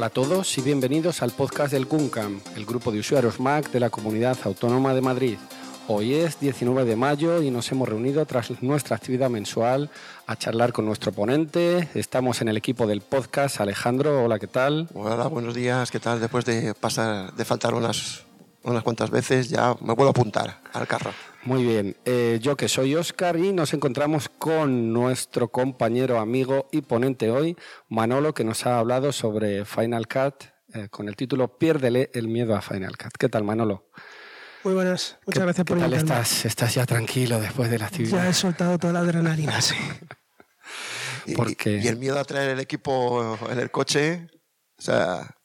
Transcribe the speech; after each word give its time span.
Hola 0.00 0.06
a 0.06 0.10
todos 0.10 0.56
y 0.56 0.62
bienvenidos 0.62 1.20
al 1.20 1.30
podcast 1.30 1.72
del 1.74 1.84
GUNCAM, 1.84 2.40
el 2.56 2.64
grupo 2.64 2.90
de 2.90 3.00
usuarios 3.00 3.38
Mac 3.38 3.70
de 3.70 3.80
la 3.80 3.90
Comunidad 3.90 4.38
Autónoma 4.44 4.94
de 4.94 5.02
Madrid. 5.02 5.36
Hoy 5.88 6.14
es 6.14 6.40
19 6.40 6.86
de 6.86 6.96
mayo 6.96 7.42
y 7.42 7.50
nos 7.50 7.70
hemos 7.70 7.86
reunido 7.86 8.24
tras 8.24 8.62
nuestra 8.62 8.96
actividad 8.96 9.28
mensual 9.28 9.90
a 10.26 10.36
charlar 10.36 10.72
con 10.72 10.86
nuestro 10.86 11.12
ponente. 11.12 11.90
Estamos 11.94 12.40
en 12.40 12.48
el 12.48 12.56
equipo 12.56 12.86
del 12.86 13.02
podcast. 13.02 13.60
Alejandro, 13.60 14.24
hola, 14.24 14.38
¿qué 14.38 14.46
tal? 14.46 14.88
Hola, 14.94 15.26
buenos 15.26 15.54
días, 15.54 15.90
¿qué 15.90 16.00
tal? 16.00 16.18
Después 16.18 16.46
de 16.46 16.72
pasar, 16.72 17.34
de 17.34 17.44
faltar 17.44 17.74
unas, 17.74 18.24
unas 18.62 18.82
cuantas 18.82 19.10
veces, 19.10 19.48
ya 19.48 19.74
me 19.80 19.94
vuelvo 19.94 20.08
a 20.08 20.10
apuntar 20.10 20.60
al 20.72 20.86
carro. 20.86 21.12
Muy 21.44 21.64
bien, 21.64 21.96
eh, 22.04 22.38
yo 22.42 22.56
que 22.56 22.68
soy 22.68 22.94
Oscar 22.94 23.36
y 23.38 23.52
nos 23.52 23.72
encontramos 23.72 24.28
con 24.28 24.92
nuestro 24.92 25.48
compañero, 25.48 26.18
amigo 26.20 26.68
y 26.70 26.82
ponente 26.82 27.30
hoy, 27.30 27.56
Manolo, 27.88 28.34
que 28.34 28.44
nos 28.44 28.66
ha 28.66 28.78
hablado 28.78 29.12
sobre 29.12 29.64
Final 29.64 30.06
Cut 30.06 30.44
eh, 30.74 30.88
con 30.90 31.08
el 31.08 31.16
título 31.16 31.56
Piérdele 31.56 32.10
el 32.12 32.28
miedo 32.28 32.54
a 32.54 32.60
Final 32.60 32.96
Cut. 32.98 33.12
¿Qué 33.18 33.28
tal, 33.28 33.44
Manolo? 33.44 33.88
Muy 34.64 34.74
buenas, 34.74 35.18
muchas 35.26 35.44
gracias 35.44 35.64
por 35.64 35.78
¿Qué 35.78 35.82
tal 35.84 35.92
invitarme. 35.94 36.20
estás? 36.22 36.44
¿Estás 36.44 36.74
ya 36.74 36.84
tranquilo 36.84 37.40
después 37.40 37.70
de 37.70 37.78
la 37.78 37.86
actividad? 37.86 38.24
Ya 38.24 38.28
he 38.28 38.34
soltado 38.34 38.78
toda 38.78 38.92
la 38.92 39.00
adrenalina, 39.00 39.60
sí. 39.60 39.74
Y, 41.26 41.34
y 41.68 41.86
el 41.86 41.98
miedo 41.98 42.18
a 42.18 42.24
traer 42.24 42.50
el 42.50 42.60
equipo 42.60 43.38
en 43.50 43.58
el 43.58 43.70
coche, 43.70 44.26
o 44.78 44.82
sea, 44.82 45.36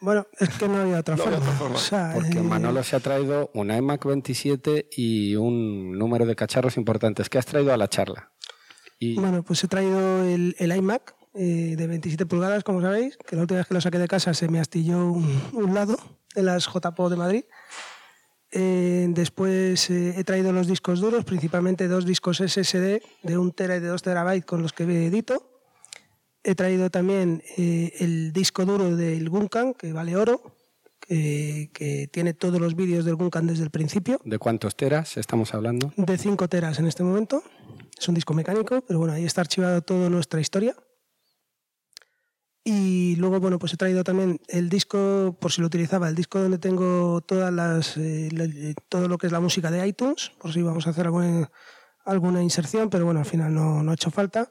Bueno, 0.00 0.26
es 0.38 0.50
que 0.50 0.68
no 0.68 0.76
había 0.76 0.98
otra 1.00 1.16
No 1.16 1.24
había 1.24 1.38
forma. 1.38 1.46
otra 1.52 1.58
forma. 1.58 1.76
O 1.76 1.80
sea, 1.80 2.10
Porque 2.14 2.38
eh, 2.38 2.42
Manolo 2.42 2.82
se 2.82 2.96
ha 2.96 3.00
traído 3.00 3.50
un 3.54 3.70
iMac 3.70 4.04
27 4.04 4.88
y 4.96 5.34
un 5.36 5.92
número 5.98 6.26
de 6.26 6.36
cacharros 6.36 6.76
importantes. 6.76 7.28
¿Qué 7.28 7.38
has 7.38 7.46
traído 7.46 7.72
a 7.72 7.76
la 7.76 7.88
charla? 7.88 8.32
Y 8.98 9.14
Bueno, 9.18 9.42
pues 9.42 9.62
he 9.64 9.68
traído 9.68 10.24
el, 10.24 10.54
el 10.58 10.76
iMac 10.76 11.14
eh, 11.34 11.74
de 11.76 11.86
27 11.86 12.26
pulgadas, 12.26 12.62
como 12.64 12.80
sabéis, 12.80 13.16
que 13.26 13.36
la 13.36 13.42
última 13.42 13.58
vez 13.58 13.66
que 13.68 13.74
lo 13.74 13.80
saqué 13.80 13.98
de 13.98 14.08
casa 14.08 14.32
se 14.34 14.48
me 14.48 14.60
astilló 14.60 14.98
un, 15.10 15.42
un 15.52 15.74
lado 15.74 15.96
de 16.34 16.42
las 16.42 16.66
JPO 16.66 17.08
de 17.10 17.16
Madrid. 17.16 17.44
Eh, 18.52 19.06
después 19.10 19.90
eh, 19.90 20.14
he 20.16 20.24
traído 20.24 20.52
los 20.52 20.66
discos 20.66 21.00
duros, 21.00 21.24
principalmente 21.24 21.88
dos 21.88 22.06
discos 22.06 22.38
SSD 22.38 23.02
de 23.22 23.38
1 23.38 23.50
tera 23.52 23.76
y 23.76 23.80
de 23.80 23.88
2 23.88 24.02
terabytes 24.02 24.46
con 24.46 24.62
los 24.62 24.72
que 24.72 24.84
edito. 24.84 25.55
He 26.48 26.54
traído 26.54 26.90
también 26.90 27.42
eh, 27.56 27.92
el 27.98 28.32
disco 28.32 28.64
duro 28.64 28.94
del 28.94 29.28
Guncan, 29.28 29.74
que 29.74 29.92
vale 29.92 30.14
oro, 30.14 30.54
que, 31.00 31.70
que 31.74 32.06
tiene 32.12 32.34
todos 32.34 32.60
los 32.60 32.76
vídeos 32.76 33.04
del 33.04 33.16
Guncan 33.16 33.48
desde 33.48 33.64
el 33.64 33.70
principio. 33.70 34.20
¿De 34.24 34.38
cuántos 34.38 34.76
teras 34.76 35.16
estamos 35.16 35.54
hablando? 35.54 35.92
de 35.96 36.16
5 36.16 36.46
teras 36.48 36.78
en 36.78 36.86
este 36.86 37.02
momento. 37.02 37.42
Es 37.98 38.06
un 38.08 38.14
disco 38.14 38.32
mecánico, 38.32 38.80
pero 38.86 39.00
bueno, 39.00 39.14
ahí 39.14 39.24
está 39.24 39.40
archivado 39.40 39.82
toda 39.82 40.08
nuestra 40.08 40.40
historia. 40.40 40.76
Y 42.62 43.16
luego, 43.16 43.40
bueno, 43.40 43.58
pues 43.58 43.72
he 43.72 43.76
traído 43.76 44.04
también 44.04 44.40
el 44.48 44.68
disco, 44.68 45.36
por 45.40 45.50
si 45.52 45.60
lo 45.60 45.66
utilizaba, 45.66 46.08
el 46.08 46.14
disco 46.14 46.38
donde 46.40 46.58
tengo 46.58 47.20
todas 47.22 47.52
las, 47.52 47.96
eh, 47.96 48.28
la- 48.32 48.46
todo 48.88 49.08
lo 49.08 49.18
que 49.18 49.26
es 49.26 49.32
la 49.32 49.40
música 49.40 49.70
de 49.72 49.86
iTunes, 49.86 50.30
por 50.40 50.52
si 50.52 50.62
vamos 50.62 50.86
a 50.86 50.90
hacer 50.90 51.06
alguna, 51.06 51.50
alguna 52.04 52.40
inserción, 52.42 52.88
pero 52.88 53.04
bueno, 53.04 53.18
al 53.20 53.26
final 53.26 53.52
no, 53.54 53.82
no 53.82 53.90
ha 53.90 53.94
hecho 53.94 54.10
falta. 54.12 54.50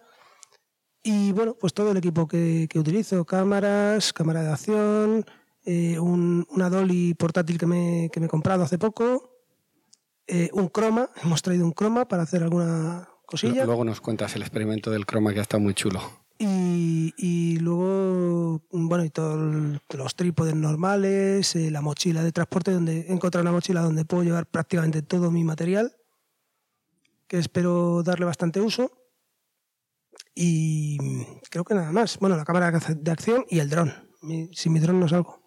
Y 1.08 1.34
bueno, 1.34 1.54
pues 1.54 1.72
todo 1.76 1.92
el 1.92 1.98
equipo 1.98 2.28
que, 2.28 2.68
que 2.68 2.80
utilizo, 2.80 3.26
cámaras, 3.26 4.12
cámara 4.12 4.42
de 4.42 4.50
acción, 4.52 5.24
eh, 5.64 6.00
un, 6.00 6.48
una 6.50 6.68
Dolly 6.68 7.14
portátil 7.14 7.60
que 7.60 7.68
me, 7.68 8.10
que 8.12 8.20
me 8.20 8.26
he 8.26 8.30
comprado 8.30 8.64
hace 8.64 8.80
poco, 8.80 9.38
eh, 10.26 10.50
un 10.54 10.68
croma, 10.68 11.12
hemos 11.24 11.44
traído 11.44 11.64
un 11.64 11.74
croma 11.74 12.08
para 12.08 12.24
hacer 12.24 12.42
alguna 12.42 13.08
cosilla. 13.28 13.66
Luego 13.66 13.86
nos 13.86 14.02
cuentas 14.02 14.36
el 14.36 14.42
experimento 14.42 14.90
del 14.90 15.06
croma 15.06 15.32
que 15.32 15.38
ha 15.38 15.42
estado 15.44 15.62
muy 15.62 15.76
chulo. 15.76 16.02
Y, 16.40 17.14
y 17.18 17.60
luego, 17.60 18.64
bueno, 18.72 19.06
y 19.06 19.12
todos 19.12 19.80
los 19.96 20.16
trípodes 20.16 20.56
normales, 20.56 21.56
eh, 21.56 21.70
la 21.70 21.82
mochila 21.82 22.24
de 22.24 22.32
transporte, 22.32 22.72
donde 22.72 23.02
he 23.02 23.14
encontrado 23.14 23.44
una 23.44 23.52
mochila 23.52 23.82
donde 23.82 24.06
puedo 24.06 24.24
llevar 24.24 24.48
prácticamente 24.48 25.04
todo 25.04 25.30
mi 25.30 25.44
material, 25.44 25.96
que 27.28 27.38
espero 27.38 28.02
darle 28.02 28.26
bastante 28.26 28.60
uso. 28.60 28.92
Y 30.36 30.98
creo 31.50 31.64
que 31.64 31.74
nada 31.74 31.92
más. 31.92 32.20
Bueno, 32.20 32.36
la 32.36 32.44
cámara 32.44 32.72
de 32.72 33.12
acción 33.12 33.46
y 33.50 33.60
el 33.60 33.70
dron. 33.70 33.94
Sin 34.52 34.74
mi 34.74 34.80
dron 34.80 35.00
no 35.00 35.08
salgo. 35.08 35.42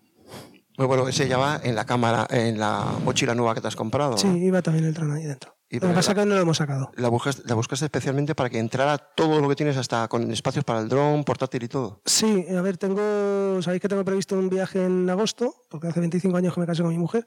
muy 0.79 0.87
bueno, 0.87 1.07
ese 1.09 1.29
ya 1.29 1.37
va 1.37 1.61
en 1.63 1.75
la 1.75 1.85
cámara, 1.85 2.27
en 2.31 2.59
la 2.59 2.85
mochila 3.05 3.35
nueva 3.35 3.55
que 3.55 3.61
te 3.61 3.69
has 3.69 3.77
comprado. 3.77 4.17
Sí, 4.17 4.29
iba 4.29 4.63
también 4.63 4.87
el 4.87 4.95
dron 4.95 5.13
ahí 5.13 5.25
dentro. 5.25 5.55
Y 5.71 5.75
Lo 5.75 5.81
que 5.81 5.87
pero 5.89 5.95
pasa 5.97 6.13
es 6.13 6.19
que 6.19 6.25
no 6.25 6.35
lo 6.35 6.41
hemos 6.41 6.57
sacado. 6.57 6.91
La 6.97 7.11
buscaste, 7.11 7.43
la 7.45 7.55
buscaste 7.55 7.85
especialmente 7.85 8.35
para 8.35 8.49
que 8.49 8.59
entrara 8.59 8.97
todo 8.97 9.39
lo 9.43 9.51
que 9.51 9.55
tienes, 9.55 9.77
hasta 9.77 10.09
con 10.09 10.31
espacios 10.31 10.65
para 10.65 10.81
el 10.81 10.89
dron, 10.89 11.25
portátil 11.25 11.65
y 11.65 11.69
todo. 11.69 12.01
Sí, 12.07 12.47
a 12.57 12.63
ver, 12.63 12.79
tengo, 12.79 13.61
sabéis 13.61 13.83
que 13.83 13.89
tengo 13.89 14.03
previsto 14.03 14.35
un 14.39 14.49
viaje 14.49 14.83
en 14.83 15.11
agosto, 15.11 15.55
porque 15.69 15.89
hace 15.89 16.01
25 16.01 16.35
años 16.39 16.55
que 16.55 16.61
me 16.61 16.67
casé 16.67 16.83
con 16.83 16.91
mi 16.93 16.97
mujer, 16.97 17.27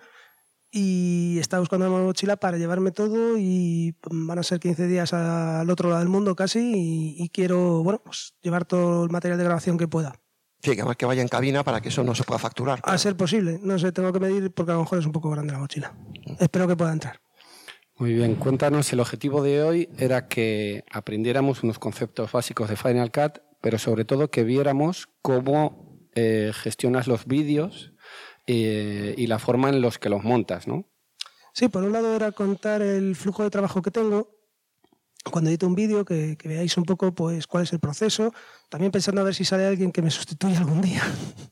y 0.72 1.38
estaba 1.40 1.60
buscando 1.60 1.94
una 1.94 2.04
mochila 2.04 2.38
para 2.38 2.58
llevarme 2.58 2.92
todo 2.92 3.38
y 3.38 3.96
van 4.10 4.40
a 4.40 4.44
ser 4.44 4.60
15 4.60 4.88
días 4.88 5.14
al 5.14 5.70
otro 5.70 5.90
lado 5.90 6.00
del 6.00 6.10
mundo 6.10 6.36
casi 6.36 6.60
y, 6.60 7.24
y 7.24 7.30
quiero, 7.30 7.84
bueno, 7.84 8.02
pues 8.04 8.36
llevar 8.42 8.66
todo 8.66 9.04
el 9.04 9.10
material 9.10 9.38
de 9.38 9.44
grabación 9.44 9.78
que 9.78 9.88
pueda. 9.88 10.14
Sí, 10.62 10.76
que 10.76 10.82
además 10.82 10.96
que 10.96 11.06
vaya 11.06 11.22
en 11.22 11.28
cabina 11.28 11.64
para 11.64 11.82
que 11.82 11.90
eso 11.90 12.04
no 12.04 12.14
se 12.14 12.24
pueda 12.24 12.38
facturar. 12.40 12.80
A 12.84 12.98
ser 12.98 13.18
posible, 13.18 13.60
no 13.64 13.80
sé, 13.80 13.92
tengo 13.92 14.14
que 14.14 14.20
medir 14.20 14.52
porque 14.52 14.72
a 14.72 14.76
lo 14.76 14.82
mejor 14.82 15.00
es 15.00 15.06
un 15.06 15.12
poco 15.12 15.30
grande 15.32 15.54
la 15.54 15.60
mochila. 15.60 15.94
Espero 16.40 16.68
que 16.68 16.76
pueda 16.76 16.94
entrar. 16.94 17.20
Muy 17.98 18.14
bien, 18.14 18.36
cuéntanos, 18.36 18.92
el 18.94 19.00
objetivo 19.00 19.44
de 19.44 19.62
hoy 19.64 19.90
era 19.98 20.28
que 20.28 20.84
aprendiéramos 20.92 21.64
unos 21.64 21.80
conceptos 21.80 22.32
básicos 22.32 22.70
de 22.70 22.76
Final 22.76 23.12
Cut, 23.12 23.40
pero 23.60 23.78
sobre 23.78 24.06
todo 24.06 24.30
que 24.30 24.44
viéramos 24.44 25.10
cómo 25.22 26.08
eh, 26.14 26.52
gestionas 26.54 27.08
los 27.08 27.26
vídeos 27.26 27.94
eh, 28.54 29.16
y 29.18 29.28
la 29.28 29.40
forma 29.40 29.70
en 29.70 29.82
los 29.82 29.98
que 29.98 30.10
los 30.10 30.24
montas, 30.24 30.68
¿no? 30.68 30.86
Sí, 31.54 31.68
por 31.68 31.84
un 31.84 31.92
lado 31.92 32.16
era 32.16 32.32
contar 32.32 32.82
el 32.82 33.16
flujo 33.16 33.44
de 33.44 33.50
trabajo 33.50 33.82
que 33.82 33.92
tengo 33.92 34.42
cuando 35.30 35.50
edito 35.50 35.68
un 35.68 35.76
vídeo, 35.76 36.04
que, 36.04 36.36
que 36.38 36.48
veáis 36.48 36.76
un 36.78 36.86
poco 36.86 37.14
pues 37.14 37.46
cuál 37.46 37.64
es 37.64 37.74
el 37.74 37.80
proceso, 37.80 38.34
también 38.70 38.92
pensando 38.92 39.22
a 39.22 39.24
ver 39.24 39.36
si 39.36 39.46
sale 39.46 39.68
alguien 39.68 39.92
que 39.92 40.02
me 40.02 40.10
sustituya 40.10 40.58
algún 40.58 40.82
día. 40.82 41.04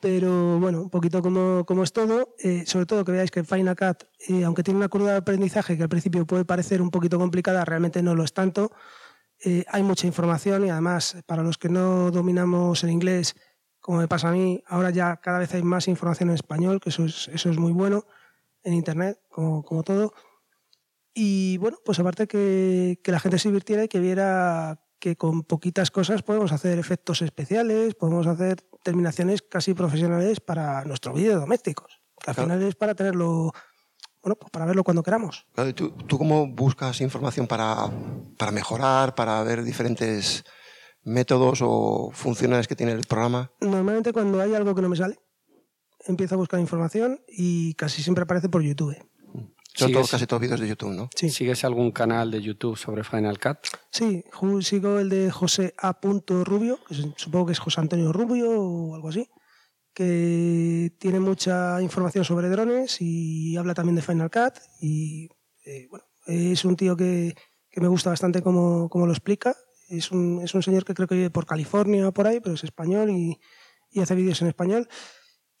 Pero 0.00 0.58
bueno, 0.58 0.82
un 0.82 0.90
poquito 0.90 1.20
como, 1.20 1.64
como 1.66 1.82
es 1.82 1.92
todo, 1.92 2.34
eh, 2.38 2.64
sobre 2.66 2.86
todo 2.86 3.04
que 3.04 3.12
veáis 3.12 3.30
que 3.30 3.44
Final 3.44 3.76
Cut, 3.76 4.04
eh, 4.28 4.44
aunque 4.44 4.62
tiene 4.62 4.78
una 4.78 4.88
curva 4.88 5.12
de 5.12 5.18
aprendizaje 5.18 5.76
que 5.76 5.82
al 5.82 5.90
principio 5.90 6.26
puede 6.26 6.46
parecer 6.46 6.80
un 6.80 6.90
poquito 6.90 7.18
complicada, 7.18 7.64
realmente 7.66 8.02
no 8.02 8.14
lo 8.14 8.24
es 8.24 8.32
tanto. 8.32 8.72
Eh, 9.44 9.64
hay 9.68 9.82
mucha 9.82 10.06
información 10.06 10.66
y 10.66 10.70
además 10.70 11.16
para 11.26 11.42
los 11.42 11.58
que 11.58 11.68
no 11.68 12.10
dominamos 12.10 12.82
el 12.82 12.90
inglés, 12.90 13.36
como 13.90 14.02
me 14.02 14.06
pasa 14.06 14.28
a 14.28 14.32
mí, 14.32 14.62
ahora 14.68 14.90
ya 14.90 15.16
cada 15.16 15.40
vez 15.40 15.52
hay 15.52 15.64
más 15.64 15.88
información 15.88 16.28
en 16.28 16.36
español, 16.36 16.78
que 16.80 16.90
eso 16.90 17.04
es, 17.06 17.26
eso 17.34 17.50
es 17.50 17.58
muy 17.58 17.72
bueno 17.72 18.04
en 18.62 18.74
Internet, 18.74 19.18
como, 19.28 19.64
como 19.64 19.82
todo. 19.82 20.12
Y 21.12 21.58
bueno, 21.58 21.76
pues 21.84 21.98
aparte 21.98 22.28
que, 22.28 23.00
que 23.02 23.10
la 23.10 23.18
gente 23.18 23.36
se 23.40 23.48
divirtiera 23.48 23.82
y 23.82 23.88
que 23.88 23.98
viera 23.98 24.80
que 25.00 25.16
con 25.16 25.42
poquitas 25.42 25.90
cosas 25.90 26.22
podemos 26.22 26.52
hacer 26.52 26.78
efectos 26.78 27.20
especiales, 27.20 27.96
podemos 27.96 28.28
hacer 28.28 28.62
terminaciones 28.84 29.42
casi 29.42 29.74
profesionales 29.74 30.38
para 30.38 30.84
nuestros 30.84 31.16
vídeos 31.16 31.40
domésticos, 31.40 32.00
que 32.20 32.30
al 32.30 32.36
Claro. 32.36 32.48
final 32.50 32.62
es 32.68 32.76
para 32.76 32.94
tenerlo, 32.94 33.50
bueno, 34.22 34.36
pues 34.36 34.52
para 34.52 34.66
verlo 34.66 34.84
cuando 34.84 35.02
queramos. 35.02 35.48
Claro, 35.52 35.68
¿y 35.70 35.72
¿Tú, 35.72 35.90
¿Tú 35.90 36.16
cómo 36.16 36.46
buscas 36.46 37.00
información 37.00 37.48
para, 37.48 37.74
para 38.38 38.52
mejorar, 38.52 39.16
para 39.16 39.42
ver 39.42 39.64
diferentes 39.64 40.44
métodos 41.02 41.60
o 41.62 42.10
funciones 42.12 42.68
que 42.68 42.76
tiene 42.76 42.92
el 42.92 43.06
programa? 43.06 43.50
Normalmente 43.60 44.12
cuando 44.12 44.40
hay 44.40 44.54
algo 44.54 44.74
que 44.74 44.82
no 44.82 44.88
me 44.88 44.96
sale, 44.96 45.18
empiezo 46.06 46.34
a 46.34 46.38
buscar 46.38 46.60
información 46.60 47.20
y 47.28 47.74
casi 47.74 48.02
siempre 48.02 48.24
aparece 48.24 48.48
por 48.48 48.62
YouTube. 48.62 48.96
Son 49.74 49.92
todos, 49.92 50.10
casi 50.10 50.26
todos 50.26 50.42
vídeos 50.42 50.60
de 50.60 50.68
YouTube, 50.68 50.92
¿no? 50.92 51.08
Sí. 51.14 51.30
¿Sigues 51.30 51.64
algún 51.64 51.92
canal 51.92 52.30
de 52.30 52.42
YouTube 52.42 52.76
sobre 52.76 53.04
Final 53.04 53.38
Cut? 53.38 53.58
Sí, 53.90 54.24
sigo 54.62 54.98
el 54.98 55.08
de 55.08 55.30
José 55.30 55.74
A. 55.78 55.96
Rubio, 56.02 56.78
que 56.86 56.94
supongo 57.16 57.46
que 57.46 57.52
es 57.52 57.58
José 57.60 57.80
Antonio 57.80 58.12
Rubio 58.12 58.50
o 58.50 58.94
algo 58.96 59.08
así, 59.08 59.30
que 59.94 60.92
tiene 60.98 61.20
mucha 61.20 61.80
información 61.80 62.24
sobre 62.24 62.48
drones 62.48 63.00
y 63.00 63.56
habla 63.56 63.74
también 63.74 63.96
de 63.96 64.02
Final 64.02 64.30
Cut. 64.30 64.54
Y 64.80 65.28
eh, 65.64 65.86
bueno, 65.88 66.04
es 66.26 66.64
un 66.64 66.76
tío 66.76 66.96
que, 66.96 67.36
que 67.70 67.80
me 67.80 67.88
gusta 67.88 68.10
bastante 68.10 68.42
cómo, 68.42 68.88
cómo 68.88 69.06
lo 69.06 69.12
explica. 69.12 69.56
Es 69.90 70.12
un, 70.12 70.40
es 70.42 70.54
un 70.54 70.62
señor 70.62 70.84
que 70.84 70.94
creo 70.94 71.08
que 71.08 71.16
vive 71.16 71.30
por 71.30 71.46
California 71.46 72.06
o 72.06 72.12
por 72.12 72.26
ahí, 72.26 72.40
pero 72.40 72.54
es 72.54 72.62
español 72.62 73.10
y, 73.10 73.38
hace 74.00 74.14
vídeos 74.14 74.40
en 74.40 74.48
español. 74.48 74.88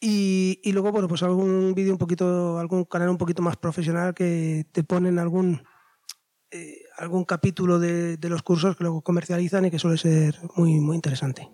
Y, 0.00 0.60
luego, 0.72 0.92
bueno, 0.92 1.08
pues 1.08 1.22
algún 1.24 1.74
vídeo 1.74 1.92
un 1.92 1.98
poquito, 1.98 2.58
algún 2.58 2.84
canal 2.84 3.10
un 3.10 3.18
poquito 3.18 3.42
más 3.42 3.56
profesional 3.56 4.14
que 4.14 4.66
te 4.72 4.84
ponen 4.84 5.18
algún 5.18 5.62
eh, 6.52 6.84
algún 6.96 7.24
capítulo 7.24 7.78
de, 7.78 8.18
los 8.22 8.42
cursos 8.42 8.76
que 8.76 8.84
luego 8.84 9.02
comercializan 9.02 9.64
y 9.64 9.70
que 9.70 9.78
suele 9.78 9.98
ser 9.98 10.38
muy, 10.54 10.80
muy 10.80 10.94
interesante. 10.96 11.50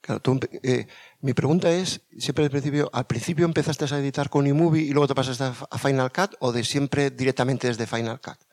Claro, 0.00 0.20
tú 0.20 0.38
eh, 0.62 0.86
mi 1.20 1.34
pregunta 1.34 1.70
es, 1.72 2.06
siempre 2.16 2.44
al 2.44 2.50
principio, 2.50 2.88
¿al 2.92 3.06
principio 3.06 3.44
empezaste 3.44 3.84
a 3.92 3.98
editar 3.98 4.30
con 4.30 4.46
iMovie 4.46 4.84
y 4.84 4.92
luego 4.92 5.08
te 5.08 5.14
pasaste 5.16 5.44
a 5.44 5.78
Final 5.78 6.12
Cut 6.12 6.36
o 6.38 6.52
de 6.52 6.62
siempre 6.62 7.10
directamente 7.10 7.66
desde 7.66 7.86
Final 7.86 8.20
Cut? 8.20 8.45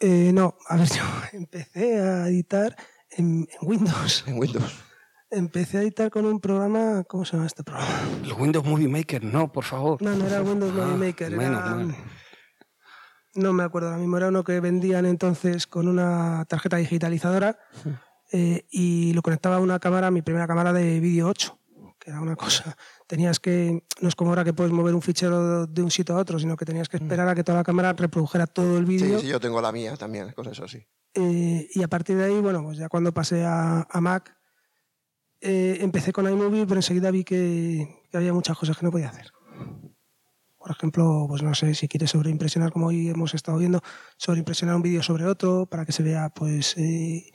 Eh, 0.00 0.30
no, 0.32 0.56
a 0.68 0.76
ver, 0.76 0.88
yo 0.96 1.02
empecé 1.32 2.00
a 2.00 2.28
editar 2.28 2.76
en, 3.10 3.48
en 3.60 3.68
Windows. 3.68 4.24
En 4.26 4.38
Windows. 4.38 4.84
Empecé 5.30 5.78
a 5.78 5.82
editar 5.82 6.10
con 6.10 6.24
un 6.24 6.40
programa, 6.40 7.04
¿cómo 7.06 7.24
se 7.24 7.32
llama 7.32 7.46
este 7.46 7.62
programa? 7.62 7.90
El 8.24 8.32
Windows 8.32 8.64
Movie 8.64 8.88
Maker, 8.88 9.22
no, 9.24 9.52
por 9.52 9.64
favor. 9.64 10.00
No, 10.00 10.14
no 10.14 10.26
era 10.26 10.40
Windows 10.40 10.72
Ah, 10.74 10.86
Movie 10.86 11.06
Maker, 11.08 11.36
menos 11.36 11.62
era... 11.64 11.96
No 13.34 13.52
me 13.52 13.62
acuerdo 13.62 13.88
ahora 13.88 14.00
mismo, 14.00 14.16
era 14.16 14.28
uno 14.28 14.42
que 14.42 14.58
vendían 14.60 15.04
entonces 15.04 15.66
con 15.66 15.86
una 15.86 16.44
tarjeta 16.46 16.78
digitalizadora 16.78 17.58
eh, 18.32 18.66
y 18.70 19.12
lo 19.12 19.20
conectaba 19.22 19.56
a 19.56 19.60
una 19.60 19.78
cámara, 19.78 20.10
mi 20.10 20.22
primera 20.22 20.46
cámara 20.46 20.72
de 20.72 20.98
vídeo 20.98 21.28
8, 21.28 21.58
que 21.66 21.67
era 22.08 22.20
una 22.20 22.36
cosa. 22.36 22.76
Tenías 23.06 23.38
que, 23.38 23.84
no 24.00 24.08
es 24.08 24.14
como 24.14 24.30
ahora 24.30 24.44
que 24.44 24.52
puedes 24.52 24.72
mover 24.72 24.94
un 24.94 25.02
fichero 25.02 25.66
de 25.66 25.82
un 25.82 25.90
sitio 25.90 26.16
a 26.16 26.18
otro, 26.18 26.38
sino 26.38 26.56
que 26.56 26.64
tenías 26.64 26.88
que 26.88 26.96
esperar 26.96 27.28
a 27.28 27.34
que 27.34 27.44
toda 27.44 27.58
la 27.58 27.64
cámara 27.64 27.92
reprodujera 27.92 28.46
todo 28.46 28.78
el 28.78 28.86
Sí, 28.86 28.90
vídeo. 28.96 29.18
sí, 29.20 29.26
yo 29.28 29.38
tengo 29.40 29.60
la 29.60 29.72
mía 29.72 29.96
también, 29.96 30.32
con 30.32 30.46
eso 30.48 30.66
sí. 30.66 30.78
Eh, 31.14 31.68
y 31.72 31.82
a 31.82 31.88
partir 31.88 32.16
de 32.16 32.24
ahí, 32.24 32.40
bueno, 32.40 32.62
pues 32.62 32.78
ya 32.78 32.88
cuando 32.88 33.12
pasé 33.12 33.44
a, 33.44 33.86
a 33.90 34.00
Mac, 34.00 34.34
eh, 35.40 35.78
empecé 35.80 36.12
con 36.12 36.26
iMovie, 36.28 36.66
pero 36.66 36.78
enseguida 36.78 37.10
vi 37.10 37.24
que, 37.24 38.02
que 38.10 38.16
había 38.16 38.32
muchas 38.32 38.56
cosas 38.58 38.76
que 38.76 38.84
no 38.84 38.90
podía 38.90 39.08
hacer. 39.08 39.30
Por 40.58 40.70
ejemplo, 40.72 41.26
pues 41.28 41.42
no 41.42 41.54
sé, 41.54 41.74
si 41.74 41.88
quieres 41.88 42.10
sobreimpresionar, 42.10 42.72
como 42.72 42.86
hoy 42.88 43.08
hemos 43.08 43.32
estado 43.34 43.58
viendo, 43.58 43.80
sobreimpresionar 44.16 44.74
un 44.76 44.82
vídeo 44.82 45.02
sobre 45.02 45.24
otro 45.24 45.66
para 45.66 45.86
que 45.86 45.92
se 45.92 46.02
vea, 46.02 46.28
pues, 46.30 46.76
eh, 46.76 47.30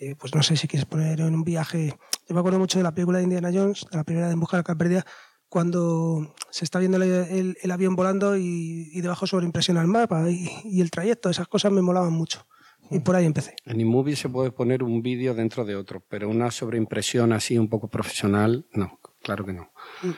eh, 0.00 0.14
pues 0.18 0.34
no 0.34 0.42
sé, 0.42 0.56
si 0.56 0.66
quieres 0.66 0.86
poner 0.86 1.20
en 1.20 1.34
un 1.34 1.44
viaje. 1.44 1.94
Yo 2.28 2.34
me 2.34 2.40
acuerdo 2.40 2.58
mucho 2.58 2.78
de 2.78 2.82
la 2.84 2.92
película 2.94 3.18
de 3.18 3.24
Indiana 3.24 3.50
Jones, 3.52 3.86
de 3.90 3.96
la 3.96 4.04
primera 4.04 4.26
de 4.26 4.32
En 4.32 4.40
busca 4.40 4.56
de 4.56 4.58
la 4.58 4.60
Arca 4.62 4.74
perdida, 4.76 5.04
cuando 5.48 6.34
se 6.50 6.64
está 6.64 6.78
viendo 6.78 6.96
el, 6.96 7.02
el- 7.02 7.56
el 7.60 7.70
avión 7.70 7.96
volando 7.96 8.36
y, 8.36 8.88
y 8.92 9.00
debajo 9.00 9.26
sobreimpresiona 9.26 9.80
el 9.82 9.88
mapa 9.88 10.30
y, 10.30 10.48
y 10.64 10.80
el 10.80 10.90
trayecto, 10.90 11.28
esas 11.30 11.48
cosas 11.48 11.70
me 11.72 11.82
molaban 11.82 12.12
mucho. 12.12 12.46
Y 12.92 12.98
por 13.00 13.14
ahí 13.14 13.24
empecé. 13.26 13.54
En 13.66 13.80
iMovie 13.80 14.16
se 14.16 14.28
puede 14.28 14.50
poner 14.50 14.82
un 14.82 15.00
vídeo 15.02 15.32
dentro 15.34 15.64
de 15.64 15.76
otro, 15.76 16.04
pero 16.08 16.28
una 16.28 16.50
sobreimpresión 16.50 17.32
así 17.32 17.56
un 17.58 17.68
poco 17.68 17.88
profesional, 17.88 18.66
no, 18.72 18.98
claro 19.22 19.44
que 19.44 19.52
no. 19.52 19.70
Mm. 20.02 20.10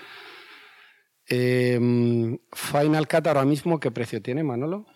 Eh, 1.28 2.38
Final 2.52 3.08
Cut 3.08 3.26
ahora 3.26 3.44
mismo, 3.44 3.78
¿qué 3.80 3.90
precio 3.90 4.20
tiene, 4.22 4.42
Manolo? 4.42 4.86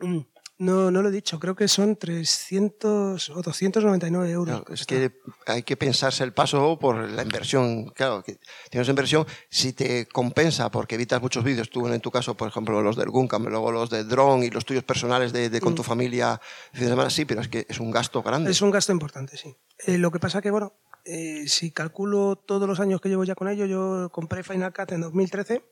Mm, 0.00 0.18
No, 0.58 0.90
no 0.90 1.02
lo 1.02 1.08
he 1.08 1.12
dicho, 1.12 1.38
creo 1.38 1.54
que 1.54 1.68
son 1.68 1.94
300 1.94 3.30
o 3.30 3.42
299 3.42 4.30
euros. 4.32 4.56
Claro, 4.56 4.74
es 4.74 4.86
que 4.86 5.12
hay 5.46 5.62
que 5.62 5.76
pensarse 5.76 6.24
el 6.24 6.32
paso 6.32 6.76
por 6.80 6.96
la 6.96 7.22
inversión. 7.22 7.90
Claro, 7.90 8.24
que 8.24 8.40
tienes 8.68 8.88
inversión, 8.88 9.24
si 9.48 9.72
te 9.72 10.06
compensa, 10.06 10.68
porque 10.68 10.96
evitas 10.96 11.22
muchos 11.22 11.44
vídeos, 11.44 11.70
tú 11.70 11.86
en 11.86 12.00
tu 12.00 12.10
caso, 12.10 12.36
por 12.36 12.48
ejemplo, 12.48 12.82
los 12.82 12.96
del 12.96 13.08
Guncam, 13.08 13.44
luego 13.46 13.70
los 13.70 13.88
de 13.88 14.02
Drone 14.02 14.46
y 14.46 14.50
los 14.50 14.64
tuyos 14.64 14.82
personales 14.82 15.32
de, 15.32 15.48
de 15.48 15.60
con 15.60 15.76
tu 15.76 15.84
familia, 15.84 16.40
fin 16.72 16.84
de 16.84 16.90
semana, 16.90 17.10
sí, 17.10 17.24
pero 17.24 17.40
es 17.40 17.46
que 17.46 17.64
es 17.68 17.78
un 17.78 17.92
gasto 17.92 18.24
grande. 18.24 18.50
Es 18.50 18.60
un 18.60 18.72
gasto 18.72 18.90
importante, 18.90 19.36
sí. 19.36 19.54
Eh, 19.86 19.96
lo 19.96 20.10
que 20.10 20.18
pasa 20.18 20.42
que, 20.42 20.50
bueno, 20.50 20.72
eh, 21.04 21.44
si 21.46 21.70
calculo 21.70 22.34
todos 22.34 22.66
los 22.66 22.80
años 22.80 23.00
que 23.00 23.08
llevo 23.08 23.22
ya 23.22 23.36
con 23.36 23.48
ello, 23.48 23.64
yo 23.64 24.10
compré 24.10 24.42
Final 24.42 24.72
Cut 24.72 24.90
en 24.90 25.02
2013 25.02 25.62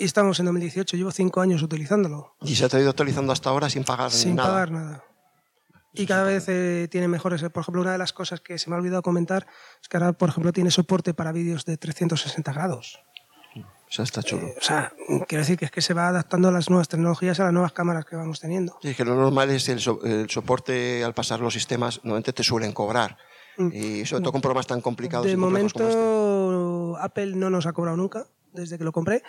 y 0.00 0.04
estamos 0.04 0.38
en 0.40 0.46
2018, 0.46 0.96
llevo 0.96 1.12
cinco 1.12 1.40
años 1.40 1.62
utilizándolo, 1.62 2.34
Y 2.42 2.56
se 2.56 2.68
te 2.68 2.76
ha 2.76 2.80
ido 2.80 2.90
actualizando 2.90 3.32
hasta 3.32 3.50
ahora 3.50 3.68
sin 3.70 3.84
pagar 3.84 4.10
sin 4.10 4.34
nada. 4.34 4.48
pagar 4.48 4.70
nada. 4.72 5.04
Y 5.92 6.06
cada 6.06 6.22
vez 6.24 6.44
eh, 6.48 6.86
tiene 6.90 7.08
mejores. 7.08 7.42
Por 7.42 7.60
ejemplo, 7.62 7.82
una 7.82 7.92
de 7.92 7.98
las 7.98 8.12
cosas 8.12 8.40
que 8.40 8.58
se 8.58 8.70
me 8.70 8.76
ha 8.76 8.78
olvidado 8.78 9.02
comentar 9.02 9.46
es 9.82 9.88
que 9.88 9.96
ahora, 9.96 10.12
por 10.12 10.28
ejemplo, 10.28 10.52
tiene 10.52 10.70
soporte 10.70 11.14
para 11.14 11.32
vídeos 11.32 11.64
de 11.64 11.76
360 11.76 12.52
grados. 12.52 13.00
O 13.56 13.92
sea, 13.92 14.04
está 14.04 14.22
chulo. 14.22 14.46
O 14.56 14.62
sea, 14.62 14.92
quiero 15.26 15.42
decir 15.42 15.58
que 15.58 15.64
es 15.64 15.72
que 15.72 15.82
se 15.82 15.92
va 15.94 16.06
adaptando 16.06 16.46
a 16.48 16.52
las 16.52 16.70
nuevas 16.70 16.86
tecnologías, 16.88 17.40
a 17.40 17.44
las 17.44 17.52
nuevas 17.52 17.72
cámaras 17.72 18.04
que 18.04 18.14
vamos 18.14 18.38
teniendo. 18.38 18.78
Sí, 18.80 18.90
es 18.90 18.96
que 18.96 19.04
lo 19.04 19.16
normal 19.16 19.50
es 19.50 19.68
el, 19.68 19.80
so- 19.80 20.00
el 20.04 20.30
soporte 20.30 21.02
al 21.02 21.12
pasar 21.12 21.40
los 21.40 21.54
sistemas, 21.54 21.98
normalmente 22.04 22.32
te 22.32 22.44
suelen 22.44 22.72
cobrar. 22.72 23.18
Y 23.72 24.06
sobre 24.06 24.22
todo 24.22 24.32
con 24.32 24.40
programas 24.40 24.68
tan 24.68 24.80
complicados 24.80 25.26
De 25.26 25.32
y 25.32 25.36
complejos 25.36 25.72
como 25.74 25.88
este. 25.88 25.98
momento, 26.00 26.98
Apple 27.00 27.34
no 27.36 27.50
nos 27.50 27.66
ha 27.66 27.72
cobrado 27.72 27.96
nunca 27.96 28.26
desde 28.52 28.78
que 28.78 28.84
lo 28.84 28.92
compré. 28.92 29.22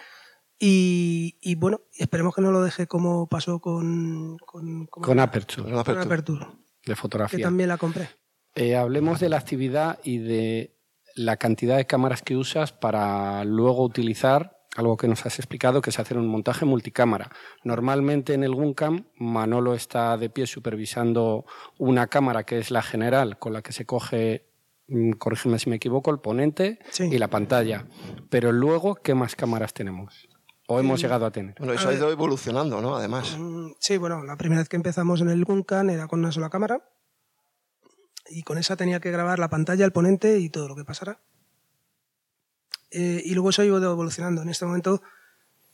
Y, 0.63 1.37
y 1.41 1.55
bueno, 1.55 1.81
esperemos 1.97 2.35
que 2.35 2.41
no 2.43 2.51
lo 2.51 2.61
deje 2.61 2.85
como 2.85 3.25
pasó 3.27 3.59
con, 3.59 4.37
con, 4.45 4.85
¿cómo 4.85 5.05
Con? 5.07 5.19
Aperture, 5.19 5.63
Con 5.63 5.71
Con 5.71 5.79
Aperture. 5.79 6.05
Aperture, 6.05 6.45
de 6.45 6.51
que 6.83 6.95
fotografía. 6.95 7.43
también 7.43 7.69
la 7.69 7.77
compré. 7.79 8.09
Eh, 8.53 8.75
hablemos 8.75 9.19
de 9.19 9.29
la 9.29 9.37
actividad 9.37 9.97
y 10.03 10.19
de 10.19 10.77
la 11.15 11.37
cantidad 11.37 11.77
de 11.77 11.87
cámaras 11.87 12.21
que 12.21 12.37
usas 12.37 12.73
para 12.73 13.43
luego 13.43 13.83
utilizar 13.83 14.59
algo 14.77 14.97
que 14.97 15.07
nos 15.07 15.25
has 15.25 15.39
explicado, 15.39 15.81
que 15.81 15.89
es 15.89 15.99
hacer 15.99 16.17
un 16.17 16.27
montaje 16.27 16.63
multicámara. 16.63 17.31
Normalmente 17.63 18.35
en 18.35 18.43
el 18.43 18.53
Guncam, 18.53 19.05
Manolo 19.17 19.73
está 19.73 20.15
de 20.15 20.29
pie 20.29 20.45
supervisando 20.45 21.43
una 21.79 22.05
cámara 22.05 22.43
que 22.43 22.59
es 22.59 22.69
la 22.69 22.83
general, 22.83 23.39
con 23.39 23.51
la 23.51 23.63
que 23.63 23.73
se 23.73 23.85
coge, 23.87 24.45
mm, 24.87 25.13
corrígeme 25.13 25.57
si 25.57 25.71
me 25.71 25.77
equivoco, 25.77 26.11
el 26.11 26.19
ponente 26.19 26.77
Sí. 26.91 27.05
y 27.11 27.17
la 27.17 27.29
pantalla. 27.29 27.85
Pero 28.29 28.51
luego, 28.51 28.93
¿qué 28.95 29.15
más 29.15 29.35
cámaras 29.35 29.73
tenemos? 29.73 30.29
¿O 30.71 30.79
hemos 30.79 31.01
llegado 31.01 31.25
a 31.25 31.31
tener? 31.31 31.55
Bueno, 31.57 31.73
eso 31.73 31.87
A 31.87 31.91
ha 31.91 31.93
ido 31.93 32.09
evolucionando, 32.11 32.81
¿no? 32.81 32.95
Además. 32.95 33.35
Mm, 33.37 33.71
Sí, 33.79 33.97
bueno, 33.97 34.23
la 34.23 34.37
primera 34.37 34.61
vez 34.61 34.69
que 34.69 34.77
empezamos 34.77 35.19
en 35.21 35.29
el 35.29 35.43
Guncan 35.43 35.89
era 35.89 36.07
con 36.07 36.19
una 36.19 36.31
sola 36.31 36.49
cámara. 36.49 36.81
Y 38.29 38.43
con 38.43 38.57
esa 38.57 38.77
tenía 38.77 38.99
que 39.01 39.11
grabar 39.11 39.39
la 39.39 39.49
pantalla, 39.49 39.83
el 39.83 39.91
ponente 39.91 40.39
y 40.39 40.49
todo 40.49 40.67
lo 40.69 40.75
que 40.75 40.85
pasara. 40.85 41.19
Eh, 42.91 43.21
y 43.25 43.33
luego 43.33 43.49
eso 43.49 43.61
ha 43.61 43.65
ido 43.65 43.77
evolucionando. 43.83 44.41
En 44.41 44.49
este 44.49 44.65
momento 44.65 45.01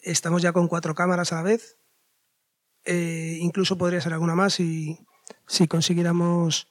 estamos 0.01 0.41
ya 0.41 0.51
con 0.51 0.67
cuatro 0.67 0.95
cámaras 0.95 1.31
a 1.31 1.35
la 1.35 1.43
vez. 1.43 1.77
Eh, 2.85 3.37
incluso 3.41 3.77
podría 3.77 4.01
ser 4.01 4.13
alguna 4.13 4.33
más 4.33 4.53
si, 4.53 4.97
si 5.45 5.67
consiguiéramos 5.67 6.69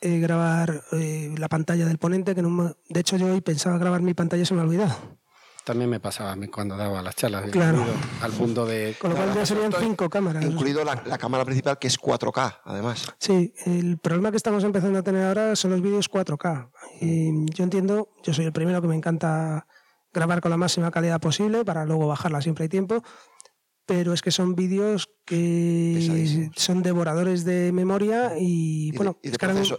eh, 0.00 0.18
grabar 0.18 0.82
eh, 0.92 1.34
la 1.38 1.48
pantalla 1.48 1.86
del 1.86 1.98
ponente. 1.98 2.34
Que 2.34 2.42
no 2.42 2.76
de 2.88 3.00
hecho, 3.00 3.16
yo 3.16 3.26
hoy 3.32 3.40
pensaba 3.40 3.78
grabar 3.78 4.02
mi 4.02 4.14
pantalla 4.14 4.42
y 4.42 4.46
se 4.46 4.54
me 4.54 4.60
ha 4.60 4.64
olvidado. 4.64 4.96
También 5.68 5.90
me 5.90 6.00
pasaba 6.00 6.32
a 6.32 6.36
mí 6.36 6.48
cuando 6.48 6.78
daba 6.78 7.02
las 7.02 7.14
charlas 7.14 7.50
Claro. 7.50 7.84
al 8.22 8.32
mundo 8.32 8.64
de... 8.64 8.96
Con 8.98 9.10
lo 9.10 9.16
cual 9.16 9.34
ya 9.34 9.44
serían 9.44 9.70
cinco 9.78 10.08
cámaras. 10.08 10.42
Incluido 10.42 10.82
la, 10.82 11.02
la 11.04 11.18
cámara 11.18 11.44
principal, 11.44 11.78
que 11.78 11.88
es 11.88 12.00
4K, 12.00 12.60
además. 12.64 13.14
Sí, 13.18 13.52
el 13.66 13.98
problema 13.98 14.30
que 14.30 14.38
estamos 14.38 14.64
empezando 14.64 14.98
a 14.98 15.02
tener 15.02 15.26
ahora 15.26 15.54
son 15.56 15.72
los 15.72 15.82
vídeos 15.82 16.10
4K. 16.10 16.70
Y 17.02 17.44
yo 17.52 17.64
entiendo, 17.64 18.08
yo 18.24 18.32
soy 18.32 18.46
el 18.46 18.52
primero 18.54 18.80
que 18.80 18.88
me 18.88 18.96
encanta 18.96 19.66
grabar 20.10 20.40
con 20.40 20.50
la 20.50 20.56
máxima 20.56 20.90
calidad 20.90 21.20
posible 21.20 21.66
para 21.66 21.84
luego 21.84 22.06
bajarla 22.06 22.40
siempre 22.40 22.62
hay 22.62 22.68
tiempo, 22.70 23.02
pero 23.88 24.12
es 24.12 24.20
que 24.20 24.30
son 24.30 24.54
vídeos 24.54 25.08
que 25.24 26.50
son 26.54 26.82
devoradores 26.82 27.44
de 27.46 27.72
memoria 27.72 28.32
y, 28.38 28.88
Y, 28.88 28.90
de- 28.92 28.96
bueno, 28.98 29.18
de, 29.22 29.28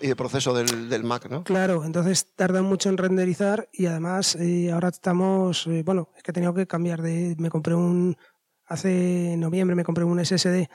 y 0.01 0.07
de 0.07 0.15
proceso 0.15 0.53
del, 0.53 0.89
del 0.89 1.03
Mac, 1.03 1.29
¿no? 1.29 1.43
Claro, 1.43 1.85
entonces 1.85 2.33
tardan 2.35 2.65
mucho 2.65 2.89
en 2.89 2.97
renderizar 2.97 3.69
y 3.71 3.85
además 3.85 4.35
eh, 4.35 4.71
ahora 4.71 4.89
estamos, 4.89 5.67
eh, 5.67 5.83
bueno, 5.85 6.09
es 6.17 6.23
que 6.23 6.31
he 6.31 6.33
tenido 6.33 6.53
que 6.55 6.65
cambiar 6.65 7.01
de, 7.03 7.35
me 7.37 7.49
compré 7.51 7.75
un, 7.75 8.17
hace 8.65 9.35
noviembre 9.37 9.75
me 9.75 9.83
compré 9.83 10.03
un 10.03 10.19
SSD 10.25 10.67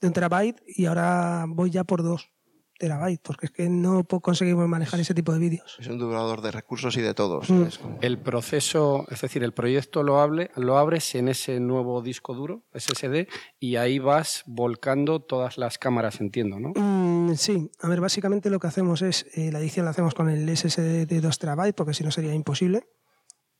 de 0.00 0.06
un 0.06 0.12
terabyte 0.12 0.60
y 0.66 0.84
ahora 0.84 1.46
voy 1.48 1.70
ya 1.70 1.84
por 1.84 2.02
dos 2.02 2.30
terabytes, 2.78 3.20
porque 3.22 3.46
es 3.46 3.52
que 3.52 3.68
no 3.68 4.04
conseguimos 4.04 4.66
manejar 4.68 4.98
ese 5.00 5.14
tipo 5.14 5.32
de 5.32 5.38
vídeos. 5.38 5.76
Es 5.78 5.86
un 5.86 5.98
durador 5.98 6.40
de 6.42 6.50
recursos 6.50 6.96
y 6.96 7.00
de 7.00 7.14
todos. 7.14 7.48
Mm. 7.50 7.62
Es 7.64 7.78
como- 7.78 7.98
El 8.00 8.18
proceso, 8.18 9.06
es 9.10 9.20
decir, 9.20 9.42
el 9.44 9.52
proyecto 9.52 10.02
lo, 10.02 10.20
hable, 10.20 10.50
lo 10.56 10.78
abres 10.78 11.14
en 11.14 11.28
ese 11.28 11.60
nuevo 11.60 12.02
disco 12.02 12.34
duro, 12.34 12.64
SSD, 12.74 13.28
y 13.60 13.76
ahí 13.76 13.98
vas 13.98 14.42
volcando 14.46 15.20
todas 15.20 15.58
las 15.58 15.78
cámaras, 15.78 16.20
entiendo, 16.20 16.58
¿no? 16.58 16.72
Mm, 16.74 17.34
sí, 17.36 17.70
a 17.80 17.88
ver, 17.88 18.00
básicamente 18.00 18.50
lo 18.50 18.58
que 18.58 18.66
hacemos 18.66 19.02
es, 19.02 19.26
eh, 19.34 19.50
la 19.52 19.60
edición 19.60 19.84
la 19.84 19.92
hacemos 19.92 20.14
con 20.14 20.28
el 20.28 20.48
SSD 20.48 21.06
de 21.06 21.20
2 21.20 21.38
terabytes, 21.38 21.74
porque 21.74 21.94
si 21.94 22.02
no 22.04 22.10
sería 22.10 22.34
imposible. 22.34 22.88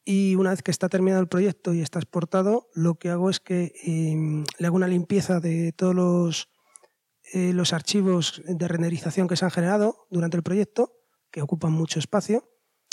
Y 0.05 0.35
una 0.35 0.51
vez 0.51 0.63
que 0.65 0.73
está 0.73 0.89
terminado 0.89 1.23
el 1.23 1.29
proyecto 1.29 1.73
y 1.75 1.81
está 1.81 2.01
exportado, 2.01 2.69
lo 2.75 2.97
que 2.97 3.09
hago 3.11 3.31
es 3.31 3.39
que 3.39 3.73
eh, 3.87 4.45
le 4.59 4.67
hago 4.67 4.75
una 4.75 4.89
limpieza 4.89 5.39
de 5.39 5.71
todos 5.73 5.95
los, 5.95 6.49
eh, 7.33 7.53
los 7.53 7.73
archivos 7.73 8.43
de 8.47 8.69
renderización 8.69 9.27
que 9.29 9.37
se 9.37 9.45
han 9.45 9.51
generado 9.51 10.07
durante 10.11 10.37
el 10.37 10.43
proyecto, 10.43 10.93
que 11.31 11.43
ocupan 11.43 11.73
mucho 11.73 11.99
espacio. 11.99 12.49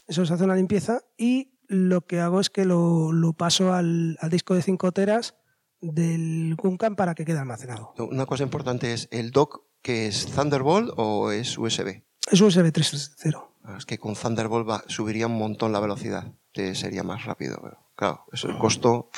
Eso 0.08 0.26
se 0.26 0.34
hace 0.34 0.44
una 0.44 0.56
limpieza 0.56 1.02
y 1.18 1.60
lo 1.68 2.02
que 2.08 2.20
hago 2.20 2.40
es 2.40 2.50
que 2.50 2.66
lo, 2.66 3.12
lo 3.12 3.34
paso 3.34 3.74
al, 3.74 4.18
al 4.22 4.30
disco 4.30 4.56
de 4.56 4.62
5 4.64 4.92
teras 4.92 5.36
del 5.82 6.56
Guncam 6.56 6.96
para 6.96 7.16
que 7.16 7.26
quede 7.26 7.38
almacenado. 7.40 7.94
Una 8.00 8.26
cosa 8.26 8.44
importante 8.44 8.94
es, 8.94 9.08
¿el 9.12 9.32
dock 9.32 9.64
que 9.82 10.08
es 10.08 10.26
Thunderbolt 10.26 10.92
o 10.98 11.32
es 11.32 11.58
USB? 11.58 12.04
Es 12.32 12.42
USB 12.42 12.72
3.0. 12.72 13.46
Ah, 13.64 13.76
Es 13.78 13.86
que 13.86 13.98
con 13.98 14.16
Thunderbolt 14.16 14.68
va- 14.68 14.84
subiría 14.88 15.28
un 15.28 15.38
montón 15.38 15.72
la 15.72 15.80
velocidad, 15.80 16.34
sería 16.74 17.04
más 17.04 17.24
rápido. 17.26 17.60
Pero, 17.62 17.78
claro, 17.96 18.26
eso 18.32 18.50
el 18.50 18.58
costo... 18.58 19.10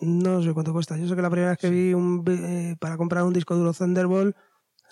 No 0.00 0.42
sé 0.42 0.52
cuánto 0.52 0.74
cuesta. 0.74 0.96
Yo 0.98 1.08
sé 1.08 1.16
que 1.16 1.22
la 1.22 1.30
primera 1.30 1.50
vez 1.52 1.58
que 1.58 1.70
vi 1.70 1.94
un, 1.94 2.22
eh, 2.28 2.76
para 2.78 2.98
comprar 2.98 3.24
un 3.24 3.32
disco 3.32 3.54
duro 3.56 3.72
Thunderbolt, 3.72 4.36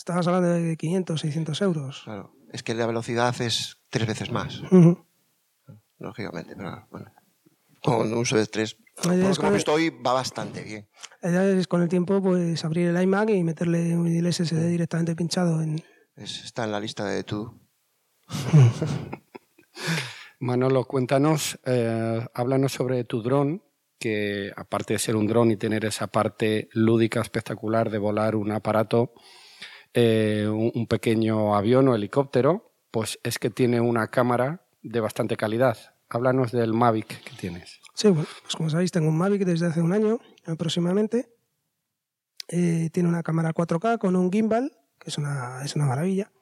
estabas 0.04 0.26
hablando 0.26 0.50
de 0.50 0.76
500, 0.76 1.18
600 1.20 1.62
euros. 1.62 2.02
claro, 2.04 2.34
es 2.52 2.62
que 2.62 2.75
la 2.75 2.87
velocidad 2.87 3.34
es 3.40 3.78
tres 3.88 4.06
veces 4.06 4.30
más, 4.30 4.61
lógicamente. 5.99 6.54
Pero 6.54 6.87
bueno, 6.90 7.11
con 7.82 8.12
un 8.12 8.18
USB 8.18 8.46
3, 8.50 8.76
por 8.96 9.06
La 9.06 9.14
idea 9.16 9.28
lo 9.30 9.34
que 9.34 9.50
visto 9.50 9.73
hoy, 9.73 9.88
va 9.90 10.12
bastante 10.12 10.62
bien. 10.62 10.87
La 11.23 11.30
idea 11.30 11.49
es 11.49 11.66
con 11.66 11.80
el 11.82 11.88
tiempo 11.88 12.23
pues 12.23 12.62
abrir 12.66 12.88
el 12.88 13.02
iMac 13.02 13.30
y 13.30 13.42
meterle 13.42 13.92
el 13.92 14.32
SSD 14.32 14.68
directamente 14.68 15.16
pinchado 15.16 15.62
en... 15.62 15.82
Es- 16.16 16.44
está 16.44 16.64
en 16.64 16.73
la 16.73 16.80
lista 16.80 17.06
de 17.06 17.25
todo. 17.25 17.58
Manolo, 20.38 20.84
cuéntanos, 20.84 21.58
eh, 21.64 22.26
háblanos 22.34 22.73
sobre 22.73 23.04
tu 23.04 23.23
dron, 23.23 23.62
que 23.99 24.52
aparte 24.56 24.92
de 24.94 24.99
ser 24.99 25.16
un 25.16 25.26
dron 25.26 25.50
y 25.50 25.56
tener 25.56 25.84
esa 25.87 26.08
parte 26.08 26.68
lúdica 26.73 27.20
espectacular 27.23 27.90
de 27.90 27.99
volar 27.99 28.37
un 28.37 28.52
aparato, 28.52 29.12
eh, 29.94 30.48
un, 30.48 30.86
pequeño 30.88 31.54
avión 31.54 31.86
o 31.86 31.94
helicóptero, 31.94 32.72
pues 32.90 33.20
es 33.22 33.38
que 33.38 33.48
tiene 33.48 33.80
una 33.80 34.08
cámara 34.08 34.66
de 34.82 34.98
bastante 34.98 35.36
calidad. 35.36 35.78
Háblanos 36.08 36.50
del 36.50 36.72
Mavic 36.72 37.22
que 37.22 37.36
tienes. 37.36 37.80
Sí, 37.94 38.08
bueno, 38.08 38.26
pues 38.42 38.56
como 38.56 38.70
sabéis, 38.70 38.90
tengo 38.90 39.08
un 39.08 39.16
Mavic 39.16 39.44
desde 39.44 39.66
hace 39.66 39.80
un 39.80 39.92
año 39.92 40.18
aproximadamente. 40.46 41.32
Eh, 42.48 42.90
tiene 42.92 43.08
una 43.08 43.22
cámara 43.22 43.54
4K 43.54 43.98
con 43.98 44.16
un 44.16 44.32
gimbal, 44.32 44.72
que 44.98 45.10
es 45.10 45.18
una, 45.18 45.64
es 45.64 45.76
una 45.76 45.86
maravilla. 45.86 46.32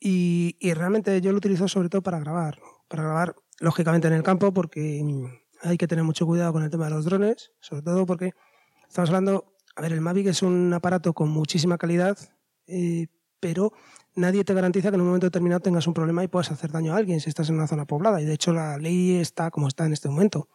Y, 0.00 0.56
y, 0.58 0.74
realmente 0.74 1.20
yo 1.20 1.30
lo 1.30 1.38
utilizo 1.38 1.68
sobre 1.68 1.88
todo 1.88 2.02
para 2.02 2.18
grabar. 2.18 2.58
Para 2.88 3.04
grabar, 3.04 3.36
lógicamente, 3.60 4.08
en 4.08 4.14
el 4.14 4.22
campo, 4.24 4.52
porque 4.52 5.00
mm, 5.04 5.26
hay 5.62 5.78
que 5.78 5.86
tener 5.86 6.04
mucho 6.04 6.26
cuidado 6.26 6.52
con 6.52 6.64
el 6.64 6.70
tema 6.70 6.86
de 6.86 6.90
los 6.90 7.04
drones, 7.04 7.52
sobre 7.60 7.82
todo 7.82 8.06
porque 8.06 8.32
estamos 8.88 9.10
hablando. 9.10 9.54
A 9.76 9.82
ver, 9.82 9.92
el 9.92 10.00
Mavic 10.00 10.26
es 10.26 10.42
un 10.42 10.72
aparato 10.72 11.12
con 11.12 11.28
muchísima 11.28 11.78
calidad, 11.78 12.18
eh, 12.70 13.08
pero 13.40 13.72
nadie 14.14 14.44
te 14.44 14.54
garantiza 14.54 14.90
que 14.90 14.96
en 14.96 15.00
un 15.00 15.08
momento 15.08 15.26
determinado 15.26 15.60
tengas 15.60 15.86
un 15.86 15.94
problema 15.94 16.22
y 16.22 16.28
puedas 16.28 16.50
hacer 16.50 16.70
daño 16.70 16.94
a 16.94 16.96
alguien 16.96 17.20
si 17.20 17.28
estás 17.28 17.48
en 17.48 17.56
una 17.56 17.66
zona 17.66 17.86
poblada. 17.86 18.20
Y 18.20 18.24
de 18.24 18.34
hecho 18.34 18.52
la 18.52 18.78
ley 18.78 19.16
está 19.16 19.50
como 19.50 19.68
está 19.68 19.86
en 19.86 19.92
este 19.92 20.08
momento. 20.08 20.48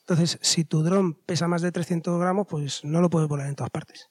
Entonces, 0.00 0.38
si 0.42 0.64
tu 0.64 0.82
dron 0.82 1.14
pesa 1.14 1.46
más 1.46 1.62
de 1.62 1.70
300 1.70 2.20
gramos, 2.20 2.46
pues 2.48 2.84
no 2.84 3.00
lo 3.00 3.08
puedes 3.08 3.28
volar 3.28 3.46
en 3.48 3.54
todas 3.54 3.70
partes. 3.70 4.10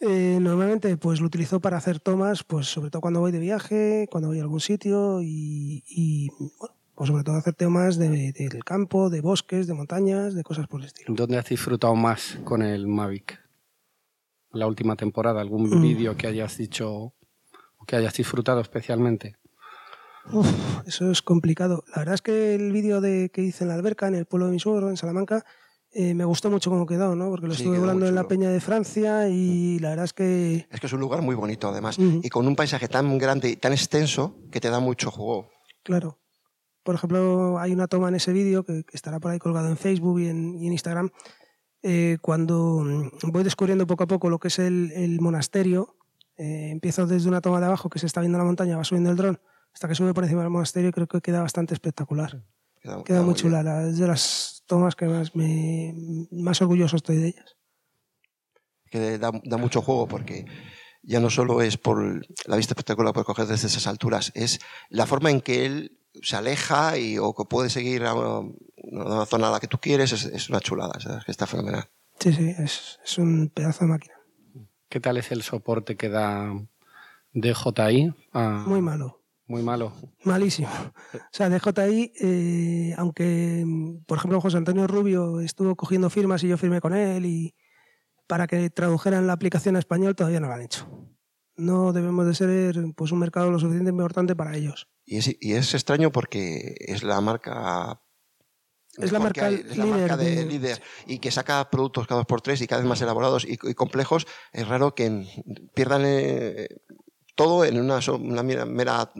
Eh, 0.00 0.38
normalmente 0.40 0.96
pues 0.96 1.20
lo 1.20 1.26
utilizo 1.26 1.60
para 1.60 1.76
hacer 1.76 2.00
tomas, 2.00 2.42
pues 2.42 2.66
sobre 2.66 2.90
todo 2.90 3.02
cuando 3.02 3.20
voy 3.20 3.32
de 3.32 3.38
viaje, 3.38 4.08
cuando 4.10 4.28
voy 4.28 4.38
a 4.38 4.42
algún 4.42 4.60
sitio 4.60 5.20
y, 5.22 6.30
bueno, 6.58 6.74
pues 6.94 7.08
sobre 7.08 7.22
todo 7.22 7.36
hacer 7.36 7.52
temas 7.54 7.98
de, 7.98 8.32
del 8.32 8.64
campo, 8.64 9.10
de 9.10 9.20
bosques, 9.20 9.66
de 9.66 9.74
montañas, 9.74 10.32
de 10.34 10.42
cosas 10.42 10.66
por 10.68 10.80
el 10.80 10.86
estilo. 10.86 11.14
¿Dónde 11.14 11.36
has 11.36 11.46
disfrutado 11.46 11.94
más 11.94 12.38
con 12.44 12.62
el 12.62 12.86
Mavic? 12.86 13.38
La 14.52 14.66
última 14.66 14.96
temporada? 14.96 15.40
¿Algún 15.40 15.68
mm. 15.68 15.82
vídeo 15.82 16.16
que 16.16 16.26
hayas 16.26 16.56
dicho 16.56 16.90
o 16.92 17.84
que 17.86 17.96
hayas 17.96 18.14
disfrutado 18.14 18.60
especialmente? 18.60 19.36
eso 20.86 21.10
es 21.10 21.22
complicado. 21.22 21.84
La 21.88 22.00
verdad 22.00 22.14
es 22.14 22.22
que 22.22 22.54
el 22.54 22.72
vídeo 22.72 23.00
de 23.00 23.30
que 23.30 23.42
hice 23.42 23.64
en 23.64 23.68
la 23.68 23.74
alberca, 23.74 24.08
en 24.08 24.14
el 24.14 24.26
pueblo 24.26 24.46
de 24.46 24.52
mi 24.52 24.60
suegro, 24.60 24.90
en 24.90 24.96
Salamanca, 24.96 25.44
eh, 25.92 26.14
me 26.14 26.24
gustó 26.24 26.50
mucho 26.50 26.70
cómo 26.70 26.86
quedó, 26.86 27.16
¿no? 27.16 27.30
Porque 27.30 27.48
lo 27.48 27.52
estuve 27.52 27.78
volando 27.78 28.06
en 28.06 28.14
la 28.14 28.28
Peña 28.28 28.50
de 28.50 28.60
Francia 28.60 29.28
y 29.28 29.78
la 29.80 29.90
verdad 29.90 30.04
es 30.04 30.12
que... 30.12 30.68
Es 30.70 30.80
que 30.80 30.86
es 30.86 30.92
un 30.92 31.00
lugar 31.00 31.20
muy 31.22 31.34
bonito, 31.34 31.68
además, 31.68 31.98
y 31.98 32.28
con 32.28 32.46
un 32.46 32.54
paisaje 32.54 32.86
tan 32.86 33.18
grande 33.18 33.50
y 33.50 33.56
tan 33.56 33.72
extenso 33.72 34.36
que 34.52 34.60
te 34.60 34.70
da 34.70 34.78
mucho 34.78 35.10
juego. 35.10 35.48
Claro. 35.82 36.18
Por 36.84 36.94
ejemplo, 36.94 37.58
hay 37.58 37.72
una 37.72 37.88
toma 37.88 38.08
en 38.08 38.14
ese 38.14 38.32
vídeo 38.32 38.64
que, 38.64 38.84
estará 38.92 39.18
por 39.18 39.32
ahí 39.32 39.38
colgado 39.38 39.68
en 39.68 39.76
Facebook 39.76 40.20
y 40.20 40.28
en, 40.28 40.58
y 40.60 40.66
en 40.66 40.72
Instagram, 40.72 41.10
eh, 41.82 42.18
cuando 42.20 42.82
mm, 42.84 43.30
voy 43.30 43.42
descubriendo 43.42 43.86
poco 43.86 44.04
a 44.04 44.06
poco 44.06 44.30
lo 44.30 44.38
que 44.38 44.48
es 44.48 44.58
el, 44.58 45.18
monasterio, 45.20 45.96
eh, 46.36 46.70
empiezo 46.70 47.06
desde 47.06 47.28
una 47.28 47.40
toma 47.40 47.60
de 47.60 47.66
abajo 47.66 47.88
que 47.88 47.98
se 47.98 48.06
está 48.06 48.20
viendo 48.20 48.38
la 48.38 48.44
montaña, 48.44 48.76
va 48.76 48.84
subiendo 48.84 49.10
el 49.10 49.16
dron, 49.16 49.40
hasta 49.72 49.88
que 49.88 49.94
sube 49.94 50.14
por 50.14 50.24
encima 50.24 50.42
del 50.42 50.50
monasterio, 50.50 50.92
creo 50.92 51.06
que 51.06 51.20
queda 51.20 51.40
bastante 51.40 51.74
espectacular. 51.74 52.42
Queda, 53.04 53.22
muy 53.22 53.34
chula, 53.34 53.88
es 53.88 53.98
de 53.98 54.06
las 54.06 54.62
tomas 54.66 54.96
que 54.96 55.06
más, 55.06 55.36
me, 55.36 55.94
más 56.30 56.62
orgulloso 56.62 56.96
estoy 56.96 57.16
de 57.16 57.28
ellas. 57.28 57.56
Que 58.90 59.18
da, 59.18 59.30
da 59.44 59.56
mucho 59.58 59.82
juego 59.82 60.08
porque 60.08 60.46
ya 61.02 61.20
no 61.20 61.30
solo 61.30 61.60
es 61.62 61.76
por 61.76 62.26
la 62.46 62.56
vista 62.56 62.72
espectacular 62.72 63.12
por 63.12 63.24
coger 63.24 63.46
desde 63.46 63.68
esas 63.68 63.86
alturas, 63.86 64.32
es 64.34 64.60
la 64.88 65.06
forma 65.06 65.30
en 65.30 65.40
que 65.40 65.66
él 65.66 66.00
se 66.22 66.36
aleja 66.36 66.98
y, 66.98 67.18
o 67.18 67.34
que 67.34 67.44
puede 67.44 67.70
seguir 67.70 68.04
a 68.04 68.14
una, 68.90 69.26
zona 69.26 69.48
a 69.48 69.52
la 69.52 69.60
que 69.60 69.68
tú 69.68 69.78
quieres, 69.78 70.12
es, 70.12 70.48
una 70.50 70.60
chulada, 70.60 70.98
es 70.98 71.24
que 71.24 71.30
está 71.30 71.46
fenomenal. 71.46 71.88
Sí, 72.18 72.32
sí, 72.32 72.54
es, 72.58 73.00
es, 73.04 73.18
un 73.18 73.48
pedazo 73.48 73.84
de 73.84 73.90
máquina. 73.90 74.14
¿Qué 74.88 75.00
tal 75.00 75.16
es 75.16 75.30
el 75.30 75.42
soporte 75.42 75.96
que 75.96 76.08
da 76.08 76.52
DJI? 77.32 78.12
Ah, 78.32 78.64
muy 78.66 78.82
malo. 78.82 79.20
Muy 79.46 79.62
malo. 79.62 79.92
Malísimo. 80.24 80.68
O 81.14 81.18
sea, 81.32 81.48
DJI, 81.48 82.12
eh, 82.20 82.94
aunque, 82.96 83.64
por 84.06 84.18
ejemplo, 84.18 84.40
José 84.40 84.58
Antonio 84.58 84.86
Rubio 84.86 85.40
estuvo 85.40 85.74
cogiendo 85.74 86.08
firmas 86.08 86.44
y 86.44 86.48
yo 86.48 86.56
firmé 86.56 86.80
con 86.80 86.94
él 86.94 87.26
y 87.26 87.54
para 88.28 88.46
que 88.46 88.70
tradujeran 88.70 89.26
la 89.26 89.32
aplicación 89.32 89.74
a 89.74 89.80
español, 89.80 90.14
todavía 90.14 90.38
no 90.38 90.46
lo 90.46 90.54
han 90.54 90.62
hecho. 90.62 90.86
No 91.56 91.92
debemos 91.92 92.26
de 92.26 92.34
ser 92.34 92.76
pues, 92.94 93.10
un 93.10 93.18
mercado 93.18 93.50
lo 93.50 93.58
suficientemente 93.58 94.02
importante 94.02 94.36
para 94.36 94.56
ellos. 94.56 94.88
Y 95.04 95.16
es, 95.16 95.36
y 95.40 95.54
es 95.54 95.74
extraño 95.74 96.12
porque 96.12 96.76
es 96.78 97.02
la 97.02 97.20
marca 97.20 98.00
es 98.98 99.12
la 99.12 99.18
marca, 99.18 99.48
es 99.48 99.76
la 99.76 99.84
líder, 99.84 100.00
marca 100.00 100.16
de, 100.16 100.44
líder 100.46 100.82
y 101.06 101.18
que 101.18 101.30
saca 101.30 101.70
productos 101.70 102.06
cada 102.06 102.20
dos 102.20 102.26
por 102.26 102.40
tres 102.40 102.60
y 102.60 102.66
cada 102.66 102.82
vez 102.82 102.88
más 102.88 103.00
elaborados 103.00 103.46
y, 103.46 103.56
complejos, 103.56 104.26
es 104.52 104.66
raro 104.66 104.94
que 104.94 105.26
pierdan 105.74 106.02
eh, 106.04 106.68
todo 107.34 107.64
en 107.64 107.80
una, 107.80 108.00
una 108.12 108.42
mera, 108.42 109.12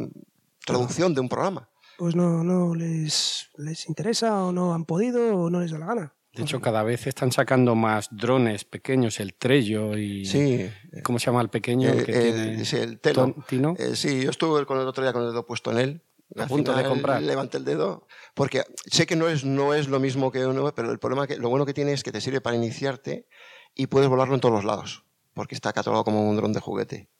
traducción 0.64 1.14
de 1.14 1.20
un 1.20 1.28
programa. 1.28 1.68
Pues 1.98 2.16
no, 2.16 2.42
no 2.42 2.74
les, 2.74 3.50
les 3.56 3.88
interesa 3.88 4.44
o 4.44 4.52
no 4.52 4.74
han 4.74 4.84
podido 4.84 5.36
o 5.36 5.50
no 5.50 5.60
les 5.60 5.70
da 5.70 5.78
la 5.78 5.86
gana. 5.86 6.14
De 6.34 6.42
hecho, 6.42 6.60
cada 6.60 6.84
vez 6.84 7.08
están 7.08 7.32
sacando 7.32 7.74
más 7.74 8.08
drones 8.12 8.64
pequeños, 8.64 9.18
el 9.18 9.34
Trello 9.34 9.98
y... 9.98 10.24
Sí. 10.24 10.70
¿Cómo 11.02 11.18
se 11.18 11.26
llama 11.26 11.42
el 11.42 11.48
pequeño? 11.48 11.90
El, 11.90 12.04
que 12.04 12.12
tiene 12.12 12.64
sí, 12.64 12.76
el 12.76 13.00
Telo. 13.00 13.34
Eh, 13.76 13.96
sí, 13.96 14.22
yo 14.22 14.30
estuve 14.30 14.64
con 14.64 14.78
el 14.78 14.86
otro 14.86 15.02
día 15.02 15.12
con 15.12 15.22
el 15.22 15.30
dedo 15.30 15.44
puesto 15.44 15.72
en 15.72 15.78
él. 15.78 16.02
A 16.37 16.46
punto 16.46 16.75
de 16.75 16.84
comprar. 16.84 17.22
Levanté 17.22 17.58
el 17.58 17.64
dedo. 17.64 18.06
Porque 18.34 18.62
sé 18.87 19.06
que 19.06 19.16
no 19.16 19.28
es, 19.28 19.44
no 19.44 19.75
es 19.75 19.88
lo 19.88 20.00
mismo 20.00 20.30
que 20.30 20.46
uno, 20.46 20.72
pero 20.75 20.92
el 20.92 20.99
problema 20.99 21.26
que 21.26 21.37
lo 21.37 21.49
bueno 21.49 21.66
que 21.66 21.75
tiene 21.75 21.92
es 21.92 22.02
que 22.02 22.12
te 22.12 22.20
sirve 22.20 22.40
para 22.40 22.56
iniciarte 22.56 23.26
y 23.75 23.87
puedes 23.87 24.08
volarlo 24.08 24.34
en 24.34 24.40
todos 24.40 24.54
los 24.54 24.64
lados. 24.64 25.04
Porque 25.34 25.54
está 25.54 25.72
catalogado 25.72 26.04
como 26.04 26.28
un 26.28 26.37
dron 26.37 26.52
de 26.52 26.60
juguete. 26.60 27.10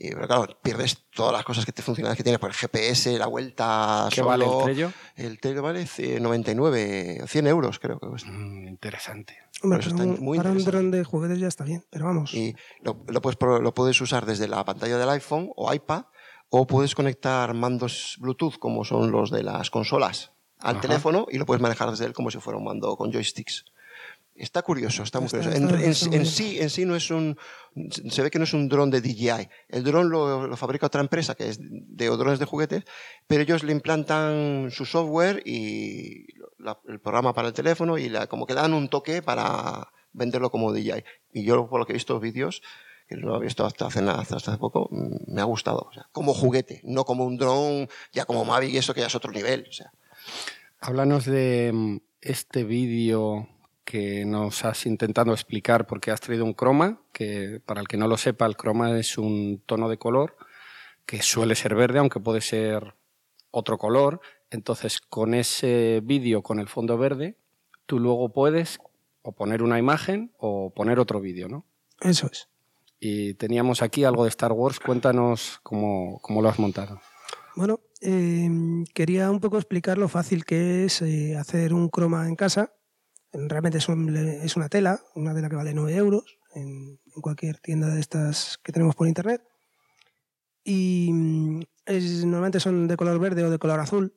Y, 0.00 0.10
pero 0.12 0.28
claro, 0.28 0.46
pierdes 0.62 1.06
todas 1.12 1.32
las 1.32 1.44
cosas 1.44 1.66
que 1.66 1.72
te 1.72 1.82
funcionan 1.82 2.14
que 2.14 2.22
tienes, 2.22 2.38
por 2.38 2.50
el 2.50 2.56
GPS, 2.56 3.18
la 3.18 3.26
vuelta. 3.26 4.08
¿Qué 4.12 4.22
vale 4.22 4.44
el 4.44 4.62
Trello? 4.62 4.92
El 5.16 5.40
Trello 5.40 5.62
vale 5.62 5.86
99, 6.20 7.24
100 7.26 7.46
euros, 7.48 7.80
creo 7.80 7.98
que 7.98 8.06
cuesta. 8.06 8.30
Mm, 8.30 8.68
interesante. 8.68 9.36
Hombre, 9.60 9.80
para 10.36 10.52
un 10.52 10.64
dron 10.64 10.92
de 10.92 11.02
juguetes 11.02 11.40
ya 11.40 11.48
está 11.48 11.64
bien, 11.64 11.84
pero 11.90 12.04
vamos. 12.04 12.32
Y 12.32 12.54
lo, 12.80 13.04
lo, 13.08 13.20
puedes, 13.20 13.36
lo 13.40 13.74
puedes 13.74 14.00
usar 14.00 14.24
desde 14.24 14.46
la 14.46 14.64
pantalla 14.64 14.98
del 14.98 15.08
iPhone 15.08 15.50
o 15.56 15.74
iPad, 15.74 16.04
o 16.50 16.66
puedes 16.66 16.94
conectar 16.94 17.52
mandos 17.54 18.16
Bluetooth, 18.20 18.58
como 18.58 18.84
son 18.84 19.10
los 19.10 19.30
de 19.30 19.42
las 19.42 19.70
consolas, 19.70 20.32
al 20.60 20.80
teléfono 20.80 21.26
y 21.30 21.38
lo 21.38 21.46
puedes 21.46 21.62
manejar 21.62 21.90
desde 21.90 22.06
él 22.06 22.12
como 22.12 22.30
si 22.30 22.38
fuera 22.38 22.58
un 22.58 22.64
mando 22.64 22.96
con 22.96 23.12
joysticks. 23.12 23.64
Está 24.34 24.62
curioso, 24.62 25.02
está 25.02 25.18
muy 25.18 25.28
curioso. 25.28 25.50
En, 25.50 26.24
sí, 26.24 26.60
en 26.60 26.70
sí 26.70 26.84
no 26.84 26.94
es 26.94 27.10
un, 27.10 27.36
se 28.08 28.22
ve 28.22 28.30
que 28.30 28.38
no 28.38 28.44
es 28.44 28.52
un 28.52 28.68
dron 28.68 28.88
de 28.88 29.00
DJI. 29.00 29.48
El 29.68 29.82
dron 29.82 30.10
lo, 30.10 30.56
fabrica 30.56 30.86
otra 30.86 31.00
empresa 31.00 31.34
que 31.34 31.48
es 31.48 31.58
de 31.60 32.06
drones 32.06 32.38
de 32.38 32.44
juguetes, 32.44 32.84
pero 33.26 33.42
ellos 33.42 33.64
le 33.64 33.72
implantan 33.72 34.70
su 34.70 34.84
software 34.84 35.42
y 35.44 36.26
el 36.86 37.00
programa 37.00 37.34
para 37.34 37.48
el 37.48 37.54
teléfono 37.54 37.98
y 37.98 38.08
la, 38.08 38.28
como 38.28 38.46
que 38.46 38.54
dan 38.54 38.74
un 38.74 38.88
toque 38.88 39.22
para 39.22 39.92
venderlo 40.12 40.50
como 40.50 40.72
DJI. 40.72 41.02
Y 41.32 41.44
yo 41.44 41.68
por 41.68 41.80
lo 41.80 41.86
que 41.86 41.92
he 41.92 41.94
visto 41.94 42.20
vídeos, 42.20 42.62
que 43.08 43.16
lo 43.16 43.36
he 43.36 43.40
visto 43.40 43.64
hasta 43.64 43.86
hace, 43.86 44.00
hasta 44.00 44.36
hace 44.36 44.58
poco, 44.58 44.88
mm, 44.90 45.32
me 45.32 45.40
ha 45.40 45.44
gustado. 45.44 45.86
O 45.88 45.92
sea, 45.92 46.06
como 46.12 46.34
juguete, 46.34 46.80
no 46.84 47.04
como 47.04 47.24
un 47.24 47.38
dron, 47.38 47.88
ya 48.12 48.24
como 48.26 48.44
Mavic 48.44 48.70
y 48.70 48.76
eso 48.76 48.94
que 48.94 49.00
ya 49.00 49.06
es 49.06 49.14
otro 49.14 49.32
nivel. 49.32 49.66
O 49.68 49.72
sea. 49.72 49.90
Háblanos 50.80 51.24
de 51.24 51.70
mm, 51.72 51.96
este 52.20 52.64
vídeo 52.64 53.48
que 53.84 54.26
nos 54.26 54.66
has 54.66 54.84
intentado 54.84 55.32
explicar 55.32 55.86
porque 55.86 56.10
has 56.10 56.20
traído 56.20 56.44
un 56.44 56.52
croma, 56.52 57.00
que 57.12 57.62
para 57.64 57.80
el 57.80 57.88
que 57.88 57.96
no 57.96 58.06
lo 58.06 58.18
sepa, 58.18 58.44
el 58.44 58.56
croma 58.56 58.98
es 58.98 59.16
un 59.16 59.62
tono 59.64 59.88
de 59.88 59.96
color 59.96 60.36
que 61.06 61.22
suele 61.22 61.54
ser 61.54 61.74
verde, 61.74 61.98
aunque 61.98 62.20
puede 62.20 62.42
ser 62.42 62.94
otro 63.50 63.78
color. 63.78 64.20
Entonces, 64.50 65.00
con 65.00 65.32
ese 65.32 66.02
vídeo, 66.04 66.42
con 66.42 66.58
el 66.58 66.68
fondo 66.68 66.98
verde, 66.98 67.38
tú 67.86 67.98
luego 67.98 68.30
puedes 68.30 68.78
o 69.22 69.32
poner 69.32 69.62
una 69.62 69.78
imagen 69.78 70.32
o 70.36 70.70
poner 70.74 70.98
otro 70.98 71.20
vídeo, 71.22 71.48
¿no? 71.48 71.64
Eso 72.02 72.28
es. 72.30 72.48
Y 73.00 73.34
teníamos 73.34 73.82
aquí 73.82 74.04
algo 74.04 74.24
de 74.24 74.30
Star 74.30 74.52
Wars. 74.52 74.80
Cuéntanos 74.80 75.60
cómo, 75.62 76.20
lo 76.28 76.48
has 76.48 76.58
montado. 76.58 77.00
Bueno, 77.54 77.80
eh, 78.00 78.48
quería 78.94 79.30
un 79.30 79.40
poco 79.40 79.56
explicar 79.56 79.98
lo 79.98 80.08
fácil 80.08 80.44
que 80.44 80.84
es 80.84 81.02
eh, 81.02 81.36
hacer 81.36 81.74
un 81.74 81.88
croma 81.88 82.26
en 82.28 82.36
casa 82.36 82.72
Realmente 83.32 83.78
es, 83.78 83.88
una 84.56 84.68
tela, 84.68 85.00
una 85.14 85.34
tela 85.34 85.50
que 85.50 85.56
vale 85.56 85.74
9 85.74 85.94
euros 85.94 86.38
en, 86.54 86.98
cualquier 87.20 87.58
tienda 87.58 87.88
de 87.88 88.00
estas 88.00 88.58
que 88.62 88.72
tenemos 88.72 88.94
por 88.94 89.06
internet. 89.06 89.42
Y 90.64 91.10
mm, 91.12 91.60
normalmente 92.24 92.60
son 92.60 92.88
de 92.88 92.96
color 92.96 93.18
verde 93.18 93.44
o 93.44 93.50
de 93.50 93.58
color 93.58 93.80
azul. 93.80 94.14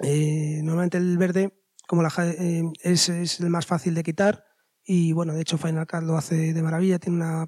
Eh, 0.00 0.60
normalmente 0.62 0.96
el 0.96 1.18
verde 1.18 1.64
como 1.88 2.06
eh, 2.06 2.62
es, 2.82 3.08
el 3.40 3.50
más 3.50 3.66
fácil 3.66 3.94
de 3.94 4.04
quitar 4.04 4.44
y 4.90 5.12
bueno, 5.12 5.34
de 5.34 5.42
hecho 5.42 5.58
Final 5.58 5.86
Cut 5.86 6.00
lo 6.00 6.16
hace 6.16 6.54
de 6.54 6.62
maravilla, 6.62 6.98
tiene 6.98 7.18
una, 7.18 7.46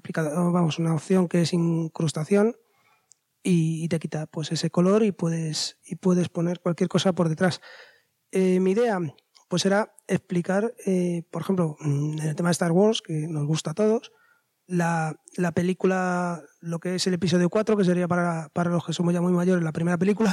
vamos, 0.51 0.77
una 0.77 0.93
opción 0.93 1.27
que 1.27 1.41
es 1.41 1.53
incrustación 1.53 2.55
y, 3.41 3.87
te 3.87 3.97
quita 3.97 4.27
pues 4.27 4.51
ese 4.51 4.69
color 4.69 5.01
y 5.01 5.11
puedes, 5.11 5.79
y 5.83 5.95
puedes 5.95 6.29
poner 6.29 6.59
cualquier 6.59 6.87
cosa 6.87 7.13
por 7.13 7.29
detrás. 7.29 7.59
Eh, 8.29 8.59
mi 8.59 8.73
idea 8.73 8.99
pues 9.49 9.65
era 9.65 9.91
explicar, 10.07 10.75
eh, 10.85 11.23
por 11.31 11.41
ejemplo, 11.41 11.77
en 11.81 12.19
el 12.19 12.35
tema 12.35 12.49
de 12.49 12.53
Star 12.53 12.73
Wars, 12.73 13.01
que 13.01 13.27
nos 13.27 13.47
gusta 13.47 13.71
a 13.71 13.73
todos, 13.73 14.11
la, 14.67 15.19
la, 15.35 15.51
película, 15.51 16.43
lo 16.59 16.77
que 16.77 16.93
es 16.93 17.07
el 17.07 17.15
episodio 17.15 17.49
4, 17.49 17.75
que 17.75 17.83
sería 17.83 18.07
para, 18.07 18.49
para, 18.53 18.69
los 18.69 18.85
que 18.85 18.93
somos 18.93 19.15
ya 19.15 19.21
muy 19.21 19.33
mayores, 19.33 19.63
la 19.63 19.71
primera 19.71 19.97
película. 19.97 20.31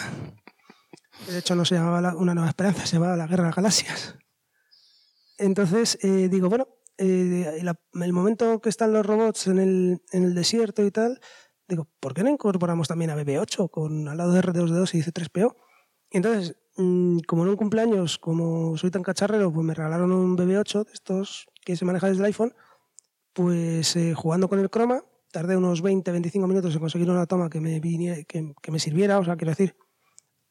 De 1.27 1.39
hecho, 1.39 1.55
no 1.55 1.65
se 1.65 1.77
llamaba 1.77 2.15
Una 2.17 2.35
Nueva 2.35 2.51
Esperanza, 2.51 2.85
se 2.85 2.97
llamaba 2.97 3.17
La 3.17 3.27
Guerra 3.27 3.45
de 3.45 3.49
las 3.49 3.57
Galaxias. 3.57 4.19
Entonces, 5.39 5.99
eh, 6.03 6.29
digo, 6.29 6.49
bueno, 6.49 6.69
eh, 6.99 7.61
el 7.61 8.13
momento 8.13 8.61
que 8.61 8.69
están 8.69 8.93
los 8.93 9.07
robots 9.07 9.47
en 9.47 9.59
el, 9.59 10.03
en 10.13 10.25
el 10.25 10.35
desierto 10.35 10.85
y 10.85 10.91
tal, 10.91 11.21
digo, 11.69 11.89
¿por 12.01 12.15
qué 12.15 12.23
no 12.23 12.31
incorporamos 12.31 12.89
también 12.89 13.11
a 13.11 13.17
BB8 13.17 13.71
con 13.71 14.09
al 14.09 14.17
lado 14.17 14.33
de 14.33 14.41
R2D2 14.41 14.95
y 14.95 15.03
C3PO? 15.03 15.57
Y 16.11 16.17
entonces, 16.17 16.57
mm, 16.77 17.21
como 17.21 17.45
en 17.45 17.51
un 17.51 17.57
cumpleaños, 17.57 18.19
como 18.19 18.77
soy 18.77 18.91
tan 18.91 19.03
cacharrero, 19.03 19.53
pues 19.53 19.65
me 19.65 19.75
regalaron 19.75 20.13
un 20.13 20.37
BB8 20.37 20.85
de 20.85 20.93
estos 20.93 21.47
que 21.65 21.77
se 21.77 21.85
maneja 21.85 22.09
desde 22.09 22.21
el 22.21 22.27
iPhone 22.27 22.55
pues 23.39 23.95
eh, 23.95 24.15
jugando 24.15 24.49
con 24.49 24.59
el 24.59 24.69
croma, 24.69 25.05
tardé 25.31 25.57
unos 25.57 25.81
20-25 25.81 26.49
minutos 26.49 26.75
en 26.75 26.81
conseguir 26.81 27.09
una 27.09 27.25
toma 27.25 27.49
que 27.49 27.61
me, 27.61 27.81
que, 27.81 28.73
me 28.73 28.81
sirviera, 28.81 29.21
o 29.21 29.25
sea, 29.25 29.37
quiero 29.37 29.53
decir, 29.53 29.77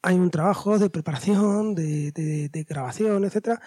hay 0.00 0.16
un 0.16 0.30
trabajo 0.30 0.78
de 0.78 0.88
preparación, 0.88 1.74
de, 1.74 2.66
grabación, 2.66 3.26
etc. 3.26 3.60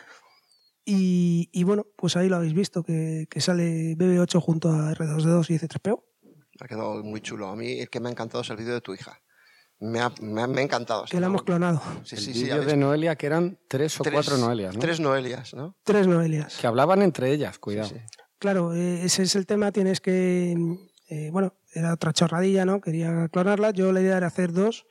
Y, 0.83 1.63
bueno, 1.63 1.85
pues 1.95 2.17
ahí 2.17 2.27
lo 2.27 2.37
habéis 2.37 2.53
visto, 2.53 2.83
que, 2.83 3.27
sale 3.37 3.95
BB8 3.95 4.39
junto 4.41 4.69
a 4.69 4.93
R2D2 4.93 5.49
y 5.49 5.59
C3PO. 5.59 6.03
Ha 6.59 6.67
quedado 6.67 7.03
muy 7.03 7.21
chulo. 7.21 7.47
A 7.47 7.55
mí 7.55 7.79
el 7.79 7.89
que 7.89 7.99
me 7.99 8.09
ha 8.09 8.11
encantado 8.11 8.41
es 8.41 8.49
el 8.49 8.57
vídeo 8.57 8.73
de 8.73 8.81
tu 8.81 8.93
hija. 8.93 9.19
Me 9.79 9.99
ha, 9.99 10.11
me 10.21 10.41
ha, 10.41 10.61
encantado. 10.61 11.05
Que 11.05 11.19
la 11.19 11.25
hemos 11.25 11.41
clonado. 11.41 11.81
Sí, 12.03 12.15
el 12.15 12.21
sí, 12.21 12.33
sí. 12.33 12.45
de 12.45 12.77
Noelia, 12.77 13.15
que 13.15 13.25
eran 13.25 13.57
tres 13.67 13.99
o 13.99 14.03
cuatro 14.03 14.37
Noelias, 14.37 14.75
¿no? 14.75 14.79
Tres 14.79 14.99
Noelias, 14.99 15.55
¿no? 15.55 15.75
Tres 15.83 16.05
Noelias. 16.05 16.57
Que 16.57 16.67
hablaban 16.67 17.01
entre 17.01 17.31
ellas, 17.31 17.57
cuidado. 17.57 17.89
Claro, 18.37 18.75
eh, 18.75 19.03
ese 19.03 19.23
es 19.23 19.35
el 19.35 19.47
tema, 19.47 19.71
tienes 19.71 19.99
que... 19.99 20.55
Eh, 21.09 21.29
bueno, 21.31 21.55
era 21.73 21.93
otra 21.93 22.13
chorradilla, 22.13 22.63
¿no? 22.63 22.79
Quería 22.79 23.27
clonarla, 23.29 23.71
yo 23.71 23.91
la 23.91 24.01
idea 24.01 24.17
era 24.17 24.27
hacer 24.27 24.53
dos 24.53 24.85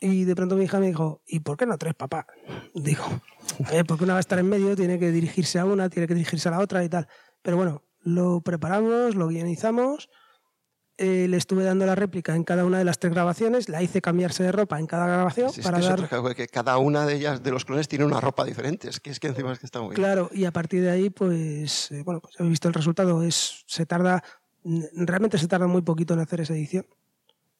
y 0.00 0.24
de 0.24 0.36
pronto 0.36 0.56
mi 0.56 0.64
hija 0.64 0.78
me 0.78 0.88
dijo, 0.88 1.22
¿y 1.26 1.40
por 1.40 1.56
qué 1.56 1.66
no 1.66 1.78
tres, 1.78 1.94
papá? 1.94 2.26
Digo, 2.74 3.04
eh, 3.72 3.84
porque 3.84 4.04
una 4.04 4.14
va 4.14 4.18
a 4.18 4.20
estar 4.20 4.38
en 4.38 4.48
medio, 4.48 4.76
tiene 4.76 4.98
que 4.98 5.10
dirigirse 5.10 5.58
a 5.58 5.64
una, 5.64 5.88
tiene 5.88 6.06
que 6.06 6.14
dirigirse 6.14 6.48
a 6.48 6.52
la 6.52 6.60
otra 6.60 6.84
y 6.84 6.88
tal. 6.88 7.08
Pero 7.42 7.56
bueno, 7.56 7.82
lo 8.00 8.40
preparamos, 8.40 9.14
lo 9.14 9.28
guionizamos 9.28 10.08
eh, 10.98 11.26
le 11.28 11.36
estuve 11.36 11.62
dando 11.62 11.84
la 11.84 11.94
réplica 11.94 12.34
en 12.34 12.42
cada 12.42 12.64
una 12.64 12.78
de 12.78 12.84
las 12.84 12.98
tres 12.98 13.12
grabaciones, 13.12 13.68
la 13.68 13.82
hice 13.82 14.00
cambiarse 14.00 14.42
de 14.42 14.50
ropa 14.50 14.78
en 14.78 14.86
cada 14.86 15.06
grabación 15.06 15.50
para 15.62 15.78
dar... 15.78 16.34
que 16.34 16.48
cada 16.48 16.78
una 16.78 17.04
de 17.04 17.16
ellas, 17.16 17.42
de 17.42 17.50
los 17.50 17.66
clones, 17.66 17.86
tiene 17.86 18.06
una 18.06 18.18
ropa 18.18 18.46
diferente, 18.46 18.88
es 18.88 18.98
que, 18.98 19.10
es 19.10 19.20
que 19.20 19.26
encima 19.26 19.52
es 19.52 19.58
que 19.58 19.66
está 19.66 19.82
muy 19.82 19.94
Claro, 19.94 20.30
y 20.32 20.46
a 20.46 20.52
partir 20.52 20.80
de 20.80 20.90
ahí, 20.90 21.10
pues, 21.10 21.92
eh, 21.92 22.02
bueno, 22.02 22.20
pues 22.20 22.34
he 22.38 22.44
visto 22.44 22.68
el 22.68 22.72
resultado, 22.72 23.22
es, 23.22 23.62
se 23.66 23.84
tarda, 23.84 24.24
realmente 24.94 25.36
se 25.36 25.48
tarda 25.48 25.66
muy 25.66 25.82
poquito 25.82 26.14
en 26.14 26.20
hacer 26.20 26.40
esa 26.40 26.54
edición. 26.54 26.86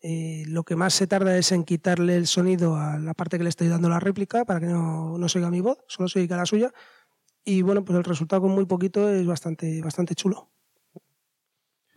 Eh, 0.03 0.45
lo 0.47 0.63
que 0.65 0.77
más 0.77 0.95
se 0.95 1.07
tarda 1.07 1.37
es 1.37 1.53
en 1.53 1.65
quitarle 1.65 2.17
el 2.17 2.27
sonido 2.27 2.77
a 2.77 2.99
la 2.99 3.15
parte 3.15 3.39
que 3.39 3.45
le 3.45 3.49
estoy 3.49 3.69
dando 3.69 3.89
la 3.89 3.99
réplica 3.99 4.45
para 4.45 4.61
que 4.61 4.67
no, 4.67 5.19
no 5.19 5.29
se 5.29 5.39
oiga 5.39 5.51
mi 5.51 5.61
voz, 5.61 5.79
solo 5.89 6.09
se 6.09 6.21
oiga 6.21 6.37
la 6.37 6.47
suya. 6.47 6.73
Y 7.45 7.63
bueno, 7.63 7.85
pues 7.85 7.97
el 7.97 8.05
resultado 8.05 8.43
con 8.43 8.51
muy 8.51 8.67
poquito 8.67 9.09
es 9.09 9.27
bastante, 9.27 9.81
bastante 9.81 10.15
chulo. 10.15 10.51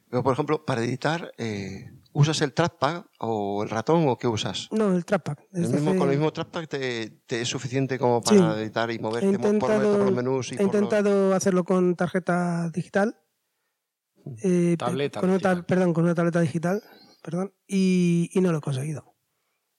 Pero, 0.09 0.23
por 0.23 0.33
ejemplo, 0.33 0.65
para 0.65 0.83
editar, 0.83 1.31
eh, 1.37 1.91
¿usas 2.13 2.41
el 2.41 2.53
trackpad 2.53 3.05
o 3.19 3.63
el 3.63 3.69
ratón 3.69 4.07
o 4.07 4.17
qué 4.17 4.27
usas? 4.27 4.67
No, 4.71 4.95
el 4.95 5.05
trackpad. 5.05 5.37
Con 5.51 6.01
el 6.01 6.09
mismo 6.09 6.33
trackpad 6.33 6.65
te, 6.67 7.21
es 7.27 7.47
suficiente 7.47 7.99
como 7.99 8.21
para 8.21 8.59
editar 8.59 8.89
y 8.91 8.97
moverte 8.97 9.27
he 9.27 9.31
intentado, 9.33 9.97
por, 9.97 10.05
los 10.05 10.13
menús. 10.13 10.51
Y 10.51 10.55
he 10.57 10.63
intentado 10.63 11.35
hacerlo 11.35 11.63
con 11.63 11.95
tarjeta 11.95 12.69
digital. 12.69 13.19
Eh, 14.43 14.75
tableta. 14.77 15.19
Con 15.19 15.29
digital. 15.29 15.65
perdón, 15.65 15.93
con 15.93 16.05
una 16.05 16.15
tableta 16.15 16.41
digital. 16.41 16.81
Perdón, 17.21 17.53
y, 17.67 18.29
y 18.33 18.41
no 18.41 18.51
lo 18.51 18.59
he 18.59 18.61
conseguido. 18.61 19.15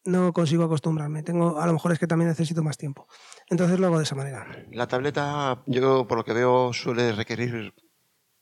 No 0.04 0.32
consigo 0.32 0.64
acostumbrarme. 0.64 1.22
Tengo, 1.22 1.60
a 1.60 1.66
lo 1.66 1.74
mejor 1.74 1.92
es 1.92 1.98
que 1.98 2.06
también 2.06 2.28
necesito 2.28 2.62
más 2.62 2.78
tiempo. 2.78 3.06
Entonces 3.48 3.78
lo 3.78 3.86
hago 3.86 3.98
de 3.98 4.04
esa 4.04 4.14
manera. 4.14 4.46
La 4.72 4.86
tableta, 4.86 5.62
yo 5.66 6.06
por 6.06 6.18
lo 6.18 6.24
que 6.24 6.32
veo, 6.32 6.72
suele 6.72 7.12
requerir 7.12 7.74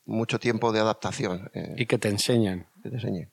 mucho 0.05 0.39
tiempo 0.39 0.73
de 0.73 0.81
adaptación. 0.81 1.51
Eh. 1.55 1.75
y 1.79 1.87
que 1.87 1.99
te 1.99 2.09
enseñan. 2.09 2.69
Que 2.83 2.91
te 2.91 2.97
enseñen. 2.97 3.33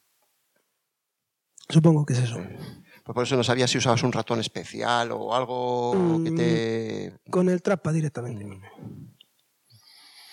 Supongo 1.69 2.05
que 2.05 2.13
es 2.13 2.19
eso. 2.19 2.37
Pues 2.37 3.13
por 3.13 3.23
eso 3.23 3.35
no 3.35 3.43
sabía 3.43 3.67
si 3.67 3.77
usabas 3.77 4.03
un 4.03 4.11
ratón 4.11 4.39
especial 4.39 5.11
o 5.11 5.35
algo 5.35 6.23
que 6.23 6.31
te... 6.31 7.11
Mm, 7.11 7.29
con 7.29 7.49
el 7.49 7.61
trapa 7.61 7.91
directamente. 7.91 8.45
Mm. 8.45 9.15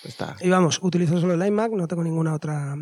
Está. 0.04 0.36
Y 0.40 0.48
vamos, 0.48 0.78
utilizo 0.82 1.20
solo 1.20 1.34
el 1.34 1.46
iMac, 1.46 1.72
no 1.72 1.86
tengo 1.86 2.02
ninguna 2.02 2.34
otra... 2.34 2.74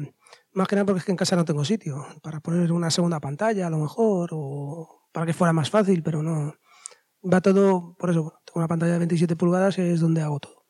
Más 0.52 0.66
que 0.66 0.76
nada 0.76 0.86
porque 0.86 0.98
es 0.98 1.04
que 1.04 1.12
en 1.12 1.16
casa 1.16 1.36
no 1.36 1.44
tengo 1.44 1.64
sitio 1.64 2.04
para 2.22 2.40
poner 2.40 2.72
una 2.72 2.90
segunda 2.90 3.20
pantalla 3.20 3.66
a 3.66 3.70
lo 3.70 3.78
mejor 3.78 4.30
o 4.32 5.06
para 5.12 5.26
que 5.26 5.32
fuera 5.32 5.52
más 5.52 5.70
fácil, 5.70 6.02
pero 6.02 6.22
no. 6.22 6.54
Va 7.22 7.40
todo, 7.40 7.94
por 7.98 8.10
eso, 8.10 8.40
tengo 8.44 8.60
una 8.60 8.68
pantalla 8.68 8.94
de 8.94 8.98
27 8.98 9.36
pulgadas 9.36 9.78
y 9.78 9.82
es 9.82 10.00
donde 10.00 10.22
hago 10.22 10.40
todo 10.40 10.60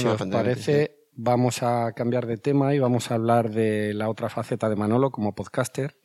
si 0.00 0.06
os 0.06 0.26
parece, 0.26 0.96
vamos 1.12 1.62
a 1.62 1.92
cambiar 1.92 2.26
de 2.26 2.36
tema 2.36 2.74
y 2.74 2.78
vamos 2.78 3.10
a 3.10 3.14
hablar 3.14 3.50
de 3.50 3.94
la 3.94 4.08
otra 4.08 4.28
faceta 4.28 4.68
de 4.68 4.76
Manolo 4.76 5.10
como 5.10 5.34
podcaster. 5.34 5.96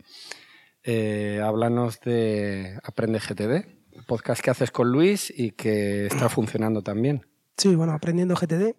Eh, 0.83 1.41
háblanos 1.43 1.99
de 2.01 2.79
Aprende 2.83 3.19
GTD, 3.19 4.05
podcast 4.07 4.41
que 4.41 4.51
haces 4.51 4.71
con 4.71 4.91
Luis 4.91 5.33
y 5.35 5.51
que 5.51 6.05
está 6.05 6.29
funcionando 6.29 6.81
también. 6.81 7.25
Sí, 7.57 7.75
bueno, 7.75 7.93
Aprendiendo 7.93 8.35
GTD, 8.35 8.75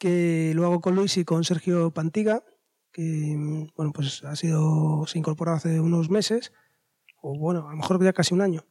que 0.00 0.52
lo 0.56 0.64
hago 0.64 0.80
con 0.80 0.96
Luis 0.96 1.18
y 1.18 1.24
con 1.26 1.44
Sergio 1.44 1.92
Pantiga, 1.92 2.42
que 2.90 3.36
bueno, 3.76 3.92
pues 3.92 4.24
ha 4.24 4.34
sido, 4.34 5.06
se 5.06 5.18
incorporó 5.18 5.52
hace 5.52 5.78
unos 5.78 6.08
meses, 6.08 6.52
o 7.20 7.38
bueno, 7.38 7.68
a 7.68 7.72
lo 7.72 7.76
mejor 7.76 8.02
ya 8.02 8.14
casi 8.14 8.32
un 8.32 8.40
año. 8.40 8.64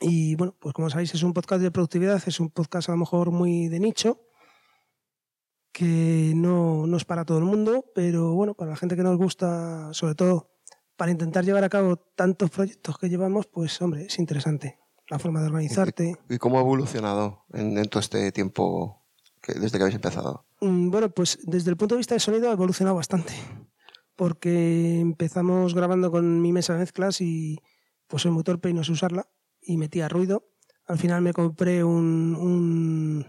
Y 0.00 0.34
bueno, 0.34 0.56
pues 0.58 0.74
como 0.74 0.90
sabéis, 0.90 1.14
es 1.14 1.22
un 1.22 1.32
podcast 1.32 1.62
de 1.62 1.70
productividad, 1.70 2.20
es 2.26 2.40
un 2.40 2.50
podcast 2.50 2.88
a 2.88 2.92
lo 2.92 2.98
mejor 2.98 3.30
muy 3.30 3.68
de 3.68 3.78
nicho, 3.78 4.20
que 5.70 6.32
no, 6.34 6.88
no, 6.88 6.96
es 6.96 7.04
para 7.04 7.24
todo 7.24 7.38
el 7.38 7.44
mundo, 7.44 7.84
pero 7.94 8.34
bueno, 8.34 8.54
para 8.54 8.72
la 8.72 8.76
gente 8.76 8.96
que 8.96 9.04
nos 9.04 9.16
gusta, 9.16 9.94
sobre 9.94 10.16
todo 10.16 10.50
para 10.96 11.12
intentar 11.12 11.44
llevar 11.44 11.62
a 11.62 11.68
cabo 11.68 11.94
tantos 11.96 12.50
proyectos 12.50 12.98
que 12.98 13.08
llevamos, 13.08 13.46
pues 13.46 13.80
hombre, 13.80 14.06
es 14.06 14.18
interesante 14.18 14.80
la 15.08 15.20
forma 15.20 15.40
de 15.40 15.46
organizarte. 15.46 16.16
¿Y, 16.28 16.38
cómo 16.38 16.58
ha 16.58 16.62
evolucionado 16.62 17.44
en, 17.52 17.82
todo 17.88 18.00
este 18.00 18.32
tiempo 18.32 18.97
que, 19.52 19.58
desde 19.58 19.78
que 19.78 19.84
habéis 19.84 19.96
empezado? 19.96 20.46
Mm, 20.60 20.90
bueno, 20.90 21.10
pues 21.10 21.38
desde 21.42 21.70
el 21.70 21.76
punto 21.76 21.94
de 21.94 21.98
vista 21.98 22.14
de 22.14 22.20
sonido 22.20 22.50
ha 22.50 22.52
evolucionado 22.52 22.96
bastante, 22.96 23.32
porque 24.16 25.00
empezamos 25.00 25.74
grabando 25.74 26.10
con 26.10 26.40
mi 26.40 26.52
mesa 26.52 26.74
de 26.74 26.80
mezclas 26.80 27.20
y 27.20 27.58
pues 28.06 28.22
soy 28.22 28.32
muy 28.32 28.44
torpe 28.44 28.70
y 28.70 28.74
no 28.74 28.84
sé 28.84 28.92
usarla 28.92 29.28
y 29.60 29.76
metía 29.76 30.08
ruido. 30.08 30.48
Al 30.86 30.98
final 30.98 31.22
me 31.22 31.32
compré 31.32 31.84
un 31.84 33.26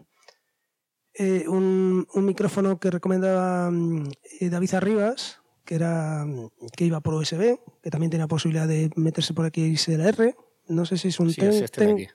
eh, 1.22 1.46
un, 1.50 2.08
micrófono 2.16 2.80
que 2.80 2.90
recomendaba 2.90 3.70
mm, 3.70 4.10
eh, 4.40 4.50
David 4.50 4.74
Arribas, 4.76 5.42
que, 5.66 5.76
era, 5.76 6.24
mm, 6.26 6.50
que 6.78 6.86
iba 6.86 7.02
por 7.02 7.16
USB, 7.16 7.60
que 7.84 7.90
también 7.90 8.10
tenía 8.10 8.26
posibilidad 8.28 8.66
de 8.66 8.90
meterse 8.96 9.34
por 9.34 9.46
aquí 9.46 9.76
XLR. 9.76 10.34
No 10.70 10.86
sé 10.86 10.98
si 10.98 11.10
es 11.10 11.20
un 11.20 11.30
sí, 11.32 11.42
es 11.42 11.62
este 11.62 11.86
de 11.86 11.92
aquí. 11.92 12.08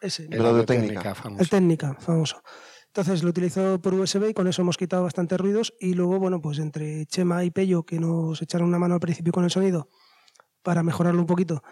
Ese, 0.00 0.26
el 0.28 0.44
audio 0.44 0.64
técnica, 0.64 1.14
famoso. 1.14 1.40
El 1.40 1.48
técnica, 1.48 1.94
famoso. 2.00 2.42
Entonces 2.98 3.22
lo 3.22 3.30
utilizo 3.30 3.80
por 3.80 3.94
USB 3.94 4.30
y 4.30 4.34
con 4.34 4.48
eso 4.48 4.62
hemos 4.62 4.76
quitado 4.76 5.04
bastantes 5.04 5.38
ruidos. 5.38 5.72
Y 5.78 5.94
luego, 5.94 6.18
bueno, 6.18 6.40
pues 6.42 6.58
entre 6.58 7.06
Chema 7.06 7.44
y 7.44 7.52
Pello, 7.52 7.84
que 7.84 8.00
nos 8.00 8.42
echaron 8.42 8.66
una 8.66 8.80
mano 8.80 8.94
al 8.94 9.00
principio 9.00 9.32
con 9.32 9.44
el 9.44 9.52
sonido 9.52 9.88
para 10.64 10.82
mejorarlo 10.82 11.20
un 11.20 11.26
poquito, 11.28 11.62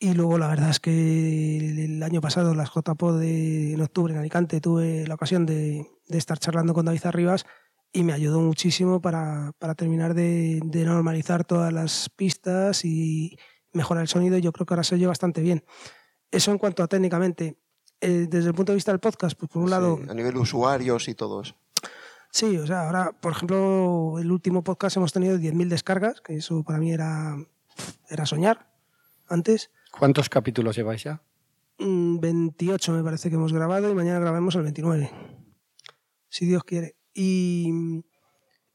y 0.00 0.14
luego 0.14 0.36
la 0.36 0.48
verdad 0.48 0.70
es 0.70 0.80
que 0.80 1.84
el 1.84 2.02
año 2.02 2.20
pasado, 2.20 2.56
las 2.56 2.70
JPO 2.74 3.18
de, 3.18 3.74
en 3.74 3.82
octubre 3.82 4.14
en 4.14 4.18
Alicante, 4.18 4.60
tuve 4.60 5.06
la 5.06 5.14
ocasión 5.14 5.46
de, 5.46 5.86
estar 6.08 6.40
charlando 6.40 6.74
con 6.74 6.86
David 6.86 7.06
Arribas 7.06 7.46
y 7.92 8.02
me 8.02 8.12
ayudó 8.12 8.40
muchísimo 8.40 9.00
para, 9.00 9.52
terminar 9.76 10.14
de, 10.14 10.60
normalizar 10.64 11.44
todas 11.44 11.72
las 11.72 12.10
pistas 12.16 12.84
y 12.84 13.38
mejorar 13.72 14.02
el 14.02 14.08
sonido. 14.08 14.38
Yo 14.38 14.50
creo 14.50 14.66
que 14.66 14.74
ahora 14.74 14.82
se 14.82 14.96
oye 14.96 15.06
bastante 15.06 15.40
bien. 15.40 15.64
Eso 16.32 16.50
en 16.50 16.58
cuanto 16.58 16.82
a 16.82 16.88
técnicamente. 16.88 17.58
Eh, 18.06 18.26
desde 18.28 18.48
el 18.48 18.54
punto 18.54 18.72
de 18.72 18.76
vista 18.76 18.92
del 18.92 19.00
podcast, 19.00 19.34
pues 19.38 19.50
por 19.50 19.62
un 19.62 19.70
lado... 19.70 19.98
A 20.10 20.12
nivel 20.12 20.36
usuarios 20.36 21.08
y 21.08 21.14
todo 21.14 21.40
eso. 21.40 21.54
Sí, 22.30 22.58
o 22.58 22.66
sea, 22.66 22.86
ahora, 22.86 23.12
por 23.18 23.32
ejemplo, 23.32 24.18
el 24.18 24.30
último 24.30 24.62
podcast 24.62 24.98
hemos 24.98 25.14
tenido 25.14 25.38
10.000 25.38 25.68
descargas, 25.68 26.20
que 26.20 26.36
eso 26.36 26.62
para 26.64 26.78
mí 26.78 26.92
era, 26.92 27.34
era 28.10 28.26
soñar 28.26 28.68
antes. 29.26 29.70
¿Cuántos 29.90 30.28
capítulos 30.28 30.76
lleváis 30.76 31.04
ya? 31.04 31.22
28 31.78 32.92
mm, 32.92 32.94
me 32.94 33.02
parece 33.02 33.30
que 33.30 33.36
hemos 33.36 33.54
grabado 33.54 33.90
y 33.90 33.94
mañana 33.94 34.18
grabemos 34.18 34.54
el 34.56 34.64
29. 34.64 35.10
Si 36.28 36.44
Dios 36.44 36.62
quiere. 36.64 36.96
Y, 37.14 37.72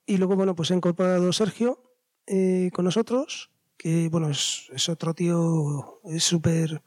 luego, 0.08 0.38
bueno, 0.38 0.56
pues 0.56 0.72
he 0.72 0.74
incorporado 0.74 1.32
Sergio 1.34 1.84
eh, 2.26 2.72
con 2.74 2.86
nosotros 2.86 3.52
que 3.78 4.10
bueno, 4.10 4.30
es, 4.30 4.70
es 4.74 4.90
otro 4.90 5.14
tío, 5.14 6.02
es 6.04 6.24
súper 6.26 6.84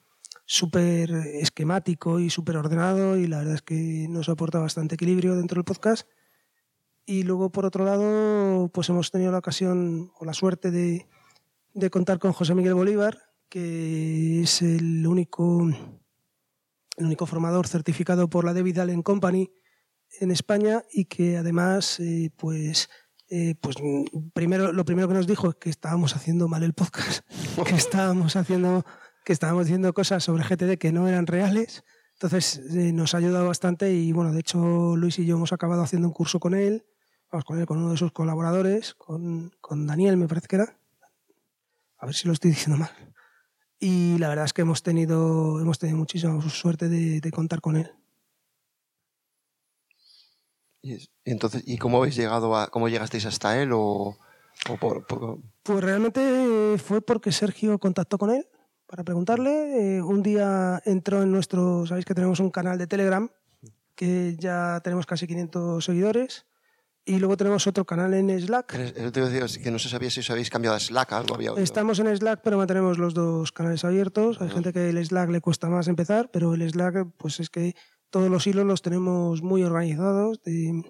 súper 0.53 1.11
esquemático 1.11 2.21
y 2.21 2.29
súper 2.29 2.59
ordenado 2.59 3.17
y 3.17 3.27
la 3.27 3.39
verdad 3.39 3.55
es 3.55 3.63
que 3.63 4.07
nos 4.11 4.29
aporta 4.29 4.59
bastante 4.59 4.97
equilibrio 4.97 5.35
dentro 5.35 5.57
del 5.57 5.65
podcast. 5.65 6.07
Y 7.07 7.23
luego, 7.23 7.51
por 7.51 7.65
otro 7.65 7.87
lado, 7.87 8.69
pues 8.69 8.91
hemos 8.91 9.11
tenido 9.11 9.33
la 9.33 9.39
ocasión 9.39 10.13
o 10.19 10.27
la 10.27 10.35
suerte 10.35 10.71
de, 10.71 11.09
de 11.73 11.89
contar 11.89 12.19
con 12.19 12.35
José 12.35 12.55
Miguel 12.55 12.75
Bolívar, 12.75 13.19
que 13.49 14.43
es 14.43 14.61
el 14.61 15.07
único, 15.07 15.67
el 16.99 17.07
único 17.07 17.25
formador 17.25 17.67
certificado 17.67 18.29
por 18.29 18.45
la 18.45 18.53
David 18.53 18.79
Allen 18.79 19.03
Company 19.03 19.51
en 20.21 20.31
España 20.31 20.83
y 20.93 21.07
que 21.07 21.39
además, 21.39 21.99
eh, 21.99 22.31
pues, 22.37 22.91
eh, 23.31 23.55
pues 23.59 23.77
primero, 24.35 24.71
lo 24.71 24.85
primero 24.85 25.09
que 25.09 25.15
nos 25.15 25.27
dijo 25.27 25.49
es 25.49 25.55
que 25.55 25.71
estábamos 25.71 26.15
haciendo 26.15 26.47
mal 26.47 26.63
el 26.63 26.75
podcast, 26.75 27.27
que 27.67 27.75
estábamos 27.75 28.37
haciendo, 28.37 28.85
que 29.25 29.33
estábamos 29.33 29.67
diciendo 29.67 29.93
cosas 29.95 30.25
sobre 30.25 30.45
GTD 30.45 30.79
que 30.79 30.93
no 30.93 31.09
eran 31.09 31.27
reales. 31.27 31.85
Entonces 32.15 32.59
eh, 32.75 32.93
nos 32.93 33.15
ha 33.15 33.19
ayudado 33.19 33.47
bastante 33.49 33.93
y 33.93 34.13
bueno, 34.13 34.33
de 34.33 34.41
hecho 34.41 34.97
Luis 34.97 35.19
y 35.19 35.27
yo 35.27 35.37
hemos 35.37 35.53
acabado 35.53 35.83
haciendo 35.83 36.09
un 36.09 36.15
curso 36.15 36.39
con 36.41 36.55
él, 36.55 36.87
vamos 37.31 37.45
con 37.45 37.59
él, 37.59 37.67
con 37.67 37.79
uno 37.79 37.91
de 37.91 37.97
sus 37.97 38.13
colaboradores, 38.13 38.95
con, 38.95 39.51
con 39.61 39.87
Daniel 39.87 40.17
me 40.17 40.29
parece 40.29 40.47
que 40.49 40.57
era. 40.57 40.79
A 41.99 42.07
ver 42.07 42.15
si 42.15 42.27
lo 42.27 42.33
estoy 42.35 42.51
diciendo 42.51 42.79
mal. 42.79 42.91
Y 43.79 44.19
la 44.19 44.29
verdad 44.29 44.45
es 44.45 44.53
que 44.53 44.63
hemos 44.63 44.83
tenido, 44.83 45.61
hemos 45.61 45.79
tenido 45.79 45.99
muchísima 45.99 46.41
suerte 46.49 46.89
de, 46.89 47.21
de 47.21 47.31
contar 47.33 47.61
con 47.61 47.77
él. 47.77 47.91
Y, 50.81 50.95
es- 50.95 51.11
y 51.25 51.31
entonces, 51.31 51.63
¿y 51.67 51.79
cómo 51.79 51.99
habéis 51.99 52.17
llegado 52.17 52.57
a, 52.57 52.69
cómo 52.69 52.89
llegasteis 52.89 53.27
hasta 53.27 53.61
él 53.63 53.71
o, 53.73 54.17
o 54.69 54.77
por, 54.81 55.07
por- 55.07 55.39
Pues 55.63 55.83
realmente 55.83 56.77
fue 56.79 57.01
porque 57.01 57.33
Sergio 57.33 57.79
contactó 57.79 58.19
con 58.19 58.31
él 58.31 58.47
para 58.93 59.05
preguntarle. 59.05 59.97
Eh, 59.97 60.03
un 60.03 60.23
día 60.23 60.83
entró 60.85 61.23
en 61.23 61.33
nuestro, 61.33 61.87
sabéis 61.87 62.05
que 62.05 62.13
tenemos 62.13 62.41
un 62.41 62.51
canal 62.51 62.77
de 62.77 62.87
Telegram, 62.87 63.27
que 63.95 64.37
ya 64.39 64.83
tenemos 64.85 65.07
casi 65.07 65.27
500 65.27 65.83
seguidores, 65.83 66.45
y 67.07 67.19
luego 67.19 67.39
tenemos 67.39 67.67
otro 67.67 67.87
canal 67.87 68.13
en 68.13 68.29
Slack. 68.39 68.71
Te 68.71 69.61
que 69.63 69.71
no 69.71 69.79
se 69.79 69.89
sabía 69.89 70.11
si 70.11 70.21
os 70.21 70.29
habéis 70.29 70.51
cambiado 70.51 70.77
a 70.77 70.79
Slack, 70.79 71.11
algo 71.15 71.35
había 71.35 71.53
oído. 71.53 71.65
Estamos 71.65 72.01
en 72.01 72.15
Slack, 72.15 72.43
pero 72.45 72.59
mantenemos 72.59 72.99
los 72.99 73.15
dos 73.15 73.51
canales 73.51 73.83
abiertos. 73.87 74.39
Hay 74.43 74.51
gente 74.51 74.75
que 74.75 74.91
el 74.91 75.03
Slack 75.03 75.31
le 75.31 75.41
cuesta 75.41 75.71
más 75.71 75.89
empezar, 75.89 76.31
pero 76.31 76.53
el 76.53 76.69
Slack, 76.69 77.15
pues 77.17 77.41
es 77.41 77.49
que 77.49 77.75
todos 78.11 78.29
los 78.29 78.47
hilos 78.47 78.67
los 78.67 78.83
tenemos 78.83 79.41
muy 79.41 79.63
organizados 79.65 80.43
de, 80.43 80.85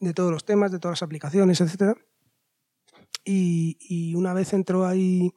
de 0.00 0.14
todos 0.14 0.32
los 0.32 0.46
temas, 0.46 0.72
de 0.72 0.78
todas 0.78 0.92
las 0.92 1.02
aplicaciones. 1.02 1.62
Y, 3.22 3.76
y 3.80 4.14
una 4.14 4.32
vez 4.32 4.54
entró 4.54 4.86
ahí 4.86 5.30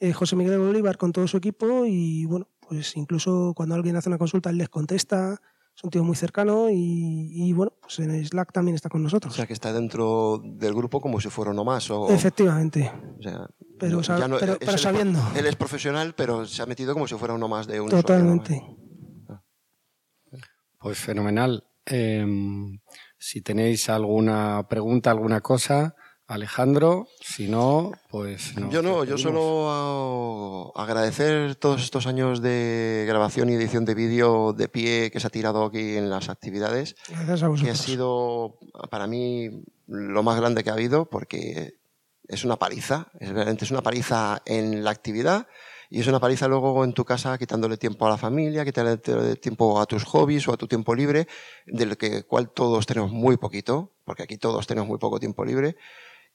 eh, 0.00 0.12
José 0.12 0.36
Miguel 0.36 0.58
Bolívar 0.58 0.96
con 0.96 1.12
todo 1.12 1.26
su 1.26 1.36
equipo 1.36 1.84
y 1.86 2.24
bueno, 2.26 2.48
pues 2.68 2.96
incluso 2.96 3.52
cuando 3.56 3.74
alguien 3.74 3.96
hace 3.96 4.08
una 4.08 4.18
consulta 4.18 4.50
él 4.50 4.58
les 4.58 4.68
contesta, 4.68 5.40
es 5.76 5.84
un 5.84 5.90
tío 5.90 6.02
muy 6.04 6.16
cercano 6.16 6.68
y, 6.70 7.30
y, 7.32 7.52
bueno, 7.52 7.72
pues 7.80 8.00
en 8.00 8.24
Slack 8.26 8.52
también 8.52 8.74
está 8.74 8.88
con 8.88 9.00
O 9.00 9.04
nosotros. 9.04 9.32
sea, 9.34 9.46
que 9.46 9.52
está 9.52 9.72
dentro 9.72 10.40
del 10.44 10.74
grupo 10.74 11.00
como 11.00 11.20
si 11.20 11.28
fuera 11.30 11.52
uno 11.52 11.64
más. 11.64 11.88
O, 11.90 12.08
Efectivamente, 12.10 12.90
o 13.18 13.22
sea, 13.22 13.46
pero, 13.78 14.00
ya 14.02 14.26
no- 14.26 14.38
pero, 14.38 14.58
sabiendo. 14.78 15.20
Él 15.36 15.46
es 15.46 15.54
profesional, 15.54 16.14
pero 16.16 16.46
se 16.46 16.62
ha 16.62 16.66
metido 16.66 16.94
como 16.94 17.06
si 17.06 17.14
fuera 17.14 17.34
uno 17.34 17.46
más 17.46 17.68
de 17.68 17.80
un. 17.80 17.88
Totalmente. 17.90 18.60
Pues 20.80 20.98
fenomenal. 20.98 21.64
Em, 21.86 22.78
si 23.18 23.40
tenéis 23.40 23.88
alguna 23.88 24.66
pregunta, 24.68 25.10
alguna 25.10 25.40
cosa, 25.40 25.94
Alejandro, 26.28 27.08
si 27.22 27.48
no, 27.48 27.92
pues 28.10 28.54
nos 28.54 28.70
Yo 28.70 28.82
no, 28.82 29.02
yo 29.02 29.16
solo 29.16 30.72
agradecer 30.76 31.56
todos 31.56 31.82
estos 31.82 32.06
años 32.06 32.42
de 32.42 33.06
grabación 33.08 33.48
y 33.48 33.54
edición 33.54 33.86
de 33.86 33.94
vídeo 33.94 34.52
de 34.52 34.68
pie 34.68 35.10
que 35.10 35.20
se 35.20 35.26
ha 35.26 35.30
tirado 35.30 35.64
aquí 35.64 35.96
en 35.96 36.10
las 36.10 36.28
actividades, 36.28 36.96
Gracias 37.08 37.42
a 37.42 37.46
que 37.46 37.50
vosotros. 37.50 37.80
ha 37.80 37.82
sido 37.82 38.58
para 38.90 39.06
mí 39.06 39.62
lo 39.86 40.22
más 40.22 40.38
grande 40.38 40.62
que 40.62 40.68
ha 40.68 40.74
habido 40.74 41.06
porque 41.06 41.78
es 42.28 42.44
una 42.44 42.56
paliza, 42.56 43.06
es 43.18 43.30
realmente 43.30 43.64
es 43.64 43.70
una 43.70 43.82
paliza 43.82 44.42
en 44.44 44.84
la 44.84 44.90
actividad 44.90 45.46
y 45.88 46.00
es 46.00 46.06
una 46.08 46.20
paliza 46.20 46.46
luego 46.46 46.84
en 46.84 46.92
tu 46.92 47.06
casa 47.06 47.38
quitándole 47.38 47.78
tiempo 47.78 48.06
a 48.06 48.10
la 48.10 48.18
familia, 48.18 48.66
quitándole 48.66 49.36
tiempo 49.36 49.80
a 49.80 49.86
tus 49.86 50.04
hobbies 50.04 50.46
o 50.46 50.52
a 50.52 50.58
tu 50.58 50.68
tiempo 50.68 50.94
libre, 50.94 51.26
del 51.66 51.96
que 51.96 52.24
cual 52.24 52.50
todos 52.50 52.84
tenemos 52.84 53.12
muy 53.12 53.38
poquito, 53.38 53.94
porque 54.04 54.24
aquí 54.24 54.36
todos 54.36 54.66
tenemos 54.66 54.88
muy 54.88 54.98
poco 54.98 55.18
tiempo 55.18 55.42
libre. 55.46 55.76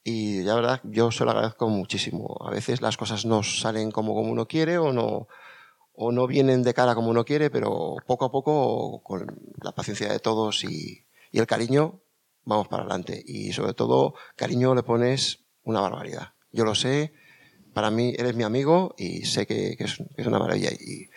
Y 0.04 0.42
la 0.42 0.54
verdad, 0.54 0.80
yo 0.84 1.10
se 1.10 1.24
lo 1.24 1.30
agradezco 1.30 1.68
muchísimo. 1.68 2.36
A 2.46 2.50
veces 2.50 2.82
las 2.82 2.98
cosas 2.98 3.24
no 3.24 3.42
salen 3.42 3.90
como, 3.90 4.14
como 4.14 4.30
uno 4.30 4.46
quiere 4.46 4.76
o 4.76 4.92
no, 4.92 5.28
o 5.94 6.12
no 6.12 6.26
vienen 6.26 6.62
de 6.62 6.74
cara 6.74 6.94
como 6.94 7.08
uno 7.08 7.24
quiere, 7.24 7.48
pero 7.48 7.96
poco 8.06 8.26
a 8.26 8.30
poco, 8.30 9.02
con 9.02 9.54
la 9.62 9.72
paciencia 9.72 10.12
de 10.12 10.18
todos 10.18 10.62
y, 10.64 11.04
y 11.32 11.38
el 11.38 11.46
cariño, 11.46 12.00
vamos 12.44 12.68
para 12.68 12.82
adelante. 12.82 13.22
Y 13.26 13.52
sobre 13.52 13.72
todo, 13.72 14.14
cariño 14.36 14.74
le 14.74 14.82
pones 14.82 15.40
una 15.64 15.80
barbaridad. 15.80 16.34
Yo 16.52 16.64
lo 16.64 16.74
sé, 16.74 17.14
para 17.72 17.90
mí 17.90 18.14
eres 18.18 18.36
mi 18.36 18.44
amigo 18.44 18.94
y 18.98 19.24
sé 19.24 19.46
que, 19.46 19.74
que 19.76 19.84
es, 19.84 19.96
que 19.96 20.20
es 20.22 20.26
una 20.26 20.38
maravilla. 20.38 20.70
Y, 20.70 21.08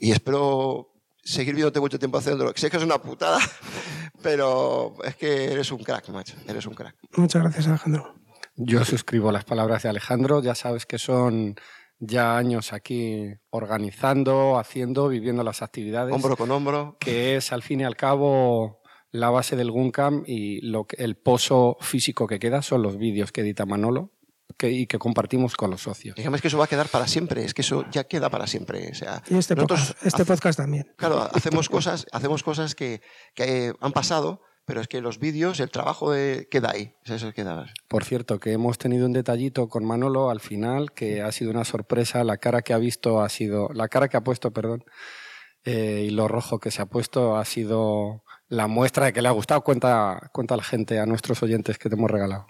y 0.00 0.10
espero 0.10 0.90
seguir 1.22 1.54
viéndote 1.54 1.78
mucho 1.78 1.98
tiempo 1.98 2.18
haciéndolo. 2.18 2.52
Sé 2.56 2.70
que 2.70 2.76
es 2.76 2.82
una 2.82 2.98
putada, 3.00 3.38
pero 4.22 4.96
es 5.04 5.14
que 5.14 5.44
eres 5.44 5.70
un 5.70 5.82
crack, 5.84 6.08
macho. 6.08 6.34
Eres 6.48 6.66
un 6.66 6.74
crack. 6.74 6.96
Muchas 7.16 7.42
gracias, 7.42 7.68
Alejandro. 7.68 8.21
Yo 8.64 8.84
suscribo 8.84 9.32
las 9.32 9.44
palabras 9.44 9.82
de 9.82 9.88
Alejandro. 9.88 10.42
Ya 10.42 10.54
sabes 10.54 10.86
que 10.86 10.98
son 10.98 11.56
ya 11.98 12.36
años 12.36 12.72
aquí 12.72 13.26
organizando, 13.50 14.58
haciendo, 14.58 15.08
viviendo 15.08 15.42
las 15.42 15.62
actividades. 15.62 16.14
Hombro 16.14 16.36
con 16.36 16.50
hombro. 16.50 16.96
que 17.00 17.36
es 17.36 17.52
al 17.52 17.62
fin 17.62 17.80
y 17.80 17.84
al 17.84 17.96
cabo 17.96 18.80
la 19.10 19.30
base 19.30 19.56
del 19.56 19.70
Guncam 19.70 20.24
y 20.26 20.60
lo 20.66 20.84
que, 20.86 20.96
el 21.02 21.16
pozo 21.16 21.76
físico 21.80 22.26
que 22.26 22.38
queda 22.38 22.62
son 22.62 22.82
los 22.82 22.96
vídeos 22.96 23.30
que 23.30 23.42
edita 23.42 23.66
Manolo 23.66 24.12
que, 24.56 24.70
y 24.70 24.86
que 24.86 24.98
compartimos 24.98 25.54
con 25.56 25.70
los 25.70 25.82
socios. 25.82 26.16
Dígame, 26.16 26.36
es 26.36 26.42
que 26.42 26.48
eso 26.48 26.58
va 26.58 26.64
a 26.64 26.68
quedar 26.68 26.88
para 26.88 27.06
siempre, 27.06 27.44
es 27.44 27.52
que 27.54 27.62
eso 27.62 27.84
ya 27.90 28.04
queda 28.04 28.30
para 28.30 28.46
siempre. 28.46 28.90
O 28.90 28.94
sea, 28.94 29.22
Y 29.28 29.36
este, 29.36 29.54
podcast, 29.56 29.90
este 30.02 30.08
hace- 30.08 30.24
podcast 30.24 30.58
también. 30.58 30.92
claro, 30.96 31.22
hacemos 31.34 31.68
cosas, 31.68 32.06
hacemos 32.12 32.42
cosas 32.42 32.74
que, 32.74 33.00
que 33.34 33.72
han 33.80 33.92
pasado, 33.92 34.40
pero 34.64 34.80
es 34.80 34.88
que 34.88 35.00
los 35.00 35.18
vídeos, 35.18 35.60
el 35.60 35.70
trabajo 35.70 36.12
de, 36.12 36.48
queda 36.50 36.70
ahí. 36.72 36.94
Eso 37.04 37.32
queda. 37.32 37.66
Por 37.88 38.04
cierto, 38.04 38.38
que 38.38 38.52
hemos 38.52 38.78
tenido 38.78 39.06
un 39.06 39.12
detallito 39.12 39.68
con 39.68 39.84
Manolo 39.84 40.30
al 40.30 40.40
final 40.40 40.92
que 40.92 41.22
ha 41.22 41.32
sido 41.32 41.50
una 41.50 41.64
sorpresa. 41.64 42.22
La 42.24 42.36
cara 42.36 42.62
que 42.62 42.72
ha 42.72 42.78
visto 42.78 43.22
ha 43.22 43.28
sido, 43.28 43.68
la 43.74 43.88
cara 43.88 44.08
que 44.08 44.16
ha 44.16 44.24
puesto, 44.24 44.52
perdón, 44.52 44.84
eh, 45.64 46.06
y 46.06 46.10
lo 46.10 46.28
rojo 46.28 46.60
que 46.60 46.70
se 46.70 46.82
ha 46.82 46.86
puesto 46.86 47.36
ha 47.36 47.44
sido 47.44 48.24
la 48.48 48.68
muestra 48.68 49.06
de 49.06 49.12
que 49.12 49.22
le 49.22 49.28
ha 49.28 49.32
gustado. 49.32 49.62
Cuenta, 49.62 50.30
cuenta 50.32 50.54
a 50.54 50.58
la 50.58 50.64
gente, 50.64 51.00
a 51.00 51.06
nuestros 51.06 51.42
oyentes 51.42 51.78
que 51.78 51.88
te 51.88 51.96
hemos 51.96 52.10
regalado. 52.10 52.46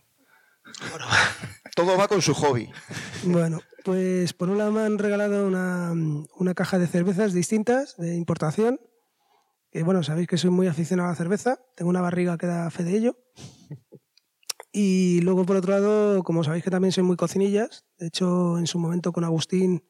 Todo 1.74 1.96
va 1.96 2.08
con 2.08 2.20
su 2.20 2.34
hobby. 2.34 2.70
Bueno, 3.24 3.60
pues 3.84 4.34
por 4.34 4.50
un 4.50 4.58
lado 4.58 4.72
me 4.72 4.82
han 4.82 4.98
regalado 4.98 5.46
una, 5.46 5.92
una 6.36 6.54
caja 6.54 6.78
de 6.78 6.86
cervezas 6.86 7.32
distintas 7.32 7.96
de 7.96 8.14
importación. 8.16 8.78
Que 9.72 9.82
bueno, 9.82 10.02
sabéis 10.02 10.28
que 10.28 10.36
soy 10.36 10.50
muy 10.50 10.66
aficionado 10.68 11.08
a 11.08 11.12
la 11.12 11.16
cerveza. 11.16 11.58
Tengo 11.74 11.88
una 11.88 12.02
barriga 12.02 12.36
que 12.36 12.46
da 12.46 12.70
fe 12.70 12.84
de 12.84 12.96
ello. 12.96 13.16
Y 14.74 15.20
luego, 15.20 15.44
por 15.44 15.56
otro 15.56 15.72
lado, 15.72 16.22
como 16.22 16.42
sabéis 16.42 16.64
que 16.64 16.70
también 16.70 16.92
soy 16.92 17.04
muy 17.04 17.16
cocinillas, 17.16 17.84
de 17.98 18.06
hecho, 18.06 18.58
en 18.58 18.66
su 18.66 18.78
momento 18.78 19.12
con 19.12 19.22
Agustín 19.22 19.84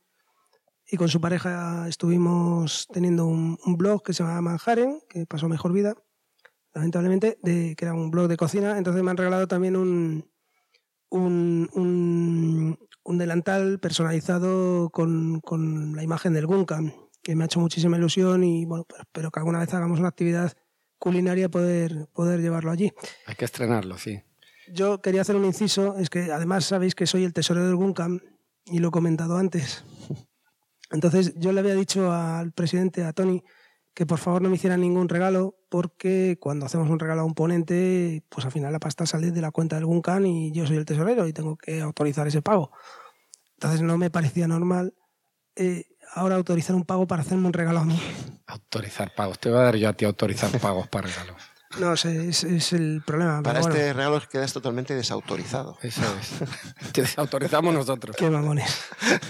y 0.91 0.97
con 0.97 1.09
su 1.09 1.21
pareja 1.21 1.87
estuvimos 1.89 2.89
teniendo 2.93 3.27
un, 3.27 3.61
un 3.65 3.77
blog 3.77 4.03
que 4.03 4.13
se 4.13 4.25
llama 4.25 4.41
Manjaren, 4.41 4.99
que 5.09 5.25
pasó 5.25 5.49
mejor 5.49 5.73
vida, 5.73 5.95
lamentablemente, 6.75 7.39
de, 7.45 7.77
que 7.77 7.85
era 7.85 7.95
un 7.95 8.11
blog 8.11 8.27
de 8.27 8.37
cocina. 8.37 8.77
Entonces 8.77 9.05
me 9.05 9.13
han 9.13 9.17
regalado 9.17 9.47
también 9.47 9.77
un, 9.77 10.29
un, 11.11 11.71
un, 11.75 12.79
un 13.05 13.19
delantal 13.19 13.79
personalizado 13.79 14.91
con, 14.91 15.41
con 15.43 15.95
la 15.95 16.03
imagen 16.03 16.33
del 16.33 16.49
Guncam, 16.49 16.93
que 17.23 17.37
me 17.37 17.45
ha 17.45 17.47
hecho 17.47 17.61
muchísima 17.61 17.97
ilusión 17.97 18.45
y 18.45 18.65
bueno, 18.65 18.85
pues 18.85 19.01
espero 19.01 19.31
que 19.31 19.41
alguna 19.41 19.61
vez 19.61 19.73
hagamos 19.75 19.99
una 19.99 20.09
actividad 20.09 20.53
culinaria 20.99 21.49
poder, 21.49 22.09
poder 22.13 22.41
llevarlo 22.41 22.71
allí. 22.71 22.93
Hay 23.27 23.35
que 23.35 23.45
estrenarlo, 23.45 23.99
sí. 23.99 24.23
Yo 24.73 25.01
quería 25.01 25.23
hacer 25.23 25.37
un 25.37 25.45
inciso, 25.45 25.97
es 25.99 26.11
que 26.11 26.33
además 26.33 26.65
sabéis 26.65 26.95
que 26.95 27.07
soy 27.07 27.25
el 27.25 27.33
tesorero 27.33 27.67
del 27.67 27.77
Guncam 27.77 28.21
y 28.65 28.79
lo 28.79 28.89
he 28.89 28.91
comentado 28.93 29.37
antes. 29.37 29.85
Entonces 30.91 31.35
yo 31.37 31.53
le 31.53 31.61
había 31.61 31.75
dicho 31.75 32.13
al 32.13 32.53
presidente, 32.53 33.05
a 33.05 33.13
Tony, 33.13 33.43
que 33.95 34.07
por 34.07 34.19
favor 34.19 34.43
no 34.43 34.49
me 34.49 34.57
hiciera 34.57 34.77
ningún 34.77 35.09
regalo 35.09 35.57
porque 35.69 36.39
cuando 36.41 36.67
hacemos 36.67 36.89
un 36.89 36.99
regalo 36.99 37.23
a 37.23 37.25
un 37.25 37.35
ponente, 37.35 38.23
pues 38.29 38.45
al 38.47 38.53
final 38.53 38.73
la 38.73 38.79
pasta 38.79 39.07
sale 39.07 39.31
de 39.31 39.41
la 39.41 39.51
cuenta 39.51 39.77
del 39.77 39.87
Guncam 39.87 40.25
y 40.27 40.53
yo 40.53 40.67
soy 40.67 40.77
el 40.77 40.85
tesorero 40.85 41.27
y 41.27 41.33
tengo 41.33 41.57
que 41.57 41.81
autorizar 41.81 42.27
ese 42.27 42.43
pago. 42.43 42.73
Entonces 43.55 43.83
no 43.83 43.99
me 43.99 44.11
parecía 44.11 44.49
normal 44.49 44.95
eh, 45.57 45.85
ahora 46.15 46.37
autorizar 46.37 46.77
un 46.77 46.85
pago 46.85 47.07
para 47.07 47.23
hacerme 47.23 47.47
un 47.47 47.53
regalo 47.53 47.81
a 47.81 47.85
mí. 47.85 48.01
Autorizar 48.47 49.15
pagos. 49.15 49.39
Te 49.39 49.51
voy 49.51 49.59
a 49.59 49.63
dar 49.63 49.77
yo 49.77 49.89
a 49.89 49.93
ti 49.93 50.05
autorizar 50.05 50.51
pagos 50.61 50.89
para 50.89 51.09
regalos. 51.09 51.37
No, 51.81 51.97
sé, 51.97 52.29
es, 52.29 52.45
es 52.45 52.75
el 52.75 53.03
problema. 53.03 53.43
Para 53.43 53.61
bueno, 53.61 53.75
este 53.75 53.95
regalo 53.95 54.21
quedas 54.31 54.53
totalmente 54.53 54.95
desautorizado. 54.95 55.79
Eso 55.81 56.03
es. 56.21 56.93
Que 56.93 57.01
desautorizamos 57.01 57.73
nosotros. 57.73 58.15
Qué 58.15 58.29
mamones. 58.29 58.85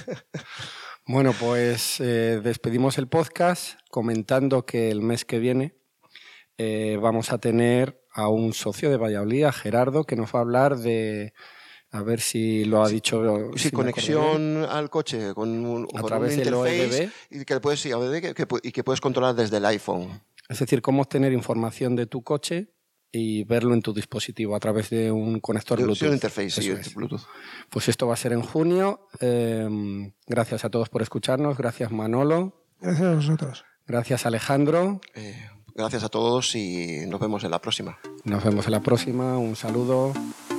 Bueno, 1.05 1.33
pues 1.33 1.99
eh, 1.99 2.41
despedimos 2.45 2.97
el 2.97 3.09
podcast 3.09 3.75
comentando 3.91 4.65
que 4.65 4.89
el 4.89 5.03
mes 5.03 5.25
que 5.25 5.41
viene 5.41 5.75
eh, 6.59 6.97
vamos 7.03 7.33
a 7.33 7.39
tener 7.39 8.01
a 8.13 8.29
un 8.29 8.53
socio 8.53 8.89
de 8.89 8.99
Valladolid, 8.99 9.45
a 9.45 9.53
Gerardo, 9.53 10.05
que 10.05 10.15
nos 10.15 10.33
va 10.33 10.39
a 10.39 10.43
hablar 10.43 10.77
de, 10.77 11.35
a 11.93 12.03
ver 12.03 12.21
si 12.21 12.65
lo 12.65 12.83
ha 12.83 12.89
dicho. 12.89 13.51
Sí, 13.55 13.65
si 13.65 13.71
conexión 13.71 14.65
al 14.65 14.91
coche 14.91 15.33
con 15.35 15.51
un, 15.65 15.85
A 15.95 16.01
con 16.01 16.07
través 16.09 16.33
un 16.33 16.39
del 16.39 16.49
interface 16.55 17.11
OEDB. 17.31 17.41
y 17.41 17.45
que 17.45 17.61
puedes, 17.61 17.81
sí, 17.81 17.93
OEDB, 17.93 18.21
que- 18.21 18.35
que 18.35 18.47
y 18.63 18.73
que 18.73 18.83
puedes 18.83 19.01
controlar 19.01 19.35
desde 19.35 19.59
el 19.59 19.65
iPhone. 19.67 20.21
Es 20.49 20.59
decir, 20.59 20.83
cómo 20.83 21.03
obtener 21.03 21.33
información 21.33 21.95
de 21.97 22.07
tu 22.07 22.23
coche 22.23 22.69
y 23.15 23.45
verlo 23.45 23.75
en 23.75 23.83
tu 23.83 23.93
dispositivo 23.93 24.57
a 24.57 24.61
través 24.61 24.89
de 24.91 25.13
un 25.13 25.39
conector 25.41 25.79
Sí, 25.79 25.85
Bluetooth. 25.85 26.09
un 26.09 26.15
interface, 26.15 26.51
sí, 26.51 26.71
Eso 26.71 26.81
es. 26.81 26.95
Bluetooth. 26.95 27.21
Pues 27.69 27.89
esto 27.89 28.07
va 28.07 28.15
a 28.15 28.17
ser 28.17 28.33
en 28.33 28.41
junio. 28.43 29.07
Eh, 29.21 30.13
gracias 30.27 30.65
a 30.65 30.71
todos 30.71 30.89
por 30.89 31.03
escucharnos. 31.03 31.57
Gracias 31.59 31.93
Manolo. 31.93 32.65
Gracias 32.81 33.07
a 33.07 33.15
vosotros. 33.15 33.65
Gracias 33.87 34.25
Alejandro. 34.25 35.01
Eh, 35.15 35.37
gracias 35.75 36.05
a 36.05 36.09
todos 36.09 36.55
y 36.57 37.05
nos 37.07 37.21
vemos 37.21 37.45
en 37.45 37.51
la 37.51 37.61
próxima. 37.61 37.99
Nos 38.25 38.43
vemos 38.43 38.65
en 38.67 38.73
la 38.73 38.81
próxima. 38.81 39.37
Un 39.37 39.57
saludo. 39.57 40.15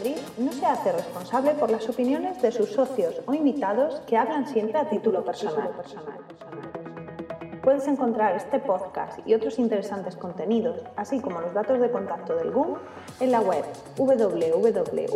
Madrid 0.00 0.16
no 0.38 0.50
se 0.50 0.64
hace 0.64 0.92
responsable 0.92 1.52
por 1.52 1.70
las 1.70 1.86
opiniones 1.86 2.40
de 2.40 2.50
sus 2.50 2.72
socios 2.72 3.20
o 3.26 3.34
invitados 3.34 4.00
que 4.06 4.16
hablan 4.16 4.46
siempre 4.46 4.78
a 4.78 4.88
título 4.88 5.22
personal. 5.22 5.72
Puedes 7.62 7.86
encontrar 7.86 8.34
este 8.34 8.60
podcast 8.60 9.18
y 9.26 9.34
otros 9.34 9.58
interesantes 9.58 10.16
contenidos, 10.16 10.80
así 10.96 11.20
como 11.20 11.42
los 11.42 11.52
datos 11.52 11.80
de 11.80 11.90
contacto 11.90 12.34
del 12.34 12.50
GUM, 12.50 12.76
en 13.20 13.30
la 13.30 13.42
web 13.42 13.62
www.gumcam.org. 13.98 15.10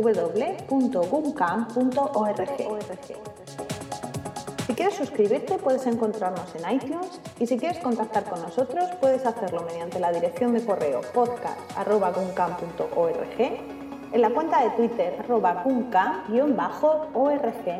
Si 4.66 4.74
quieres 4.74 4.96
suscribirte 4.96 5.56
puedes 5.56 5.86
encontrarnos 5.86 6.54
en 6.56 6.74
iTunes 6.74 7.22
y 7.38 7.46
si 7.46 7.56
quieres 7.56 7.78
contactar 7.78 8.24
con 8.24 8.42
nosotros 8.42 8.84
puedes 9.00 9.24
hacerlo 9.24 9.62
mediante 9.62 9.98
la 9.98 10.12
dirección 10.12 10.52
de 10.52 10.62
correo 10.62 11.00
podcast.guncam.org, 11.14 13.83
en 14.14 14.22
la 14.22 14.30
cuenta 14.30 14.62
de 14.62 14.70
Twitter 14.70 15.24
guncam-org, 15.64 16.14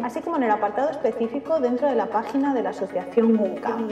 así 0.03 0.21
como 0.21 0.37
en 0.37 0.43
el 0.43 0.51
apartado 0.51 0.91
específico 0.91 1.61
dentro 1.61 1.89
de 1.89 1.95
la 1.95 2.07
página 2.07 2.53
de 2.53 2.63
la 2.65 2.71
asociación 2.71 3.37
Guncam. 3.37 3.89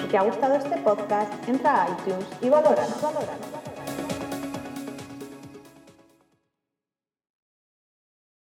Si 0.00 0.06
te 0.06 0.16
ha 0.16 0.22
gustado 0.22 0.54
este 0.54 0.76
podcast, 0.76 1.32
entra 1.48 1.82
a 1.82 1.88
iTunes 1.88 2.26
y 2.40 2.48
valóranos. 2.48 3.02
valóranos. 3.02 3.53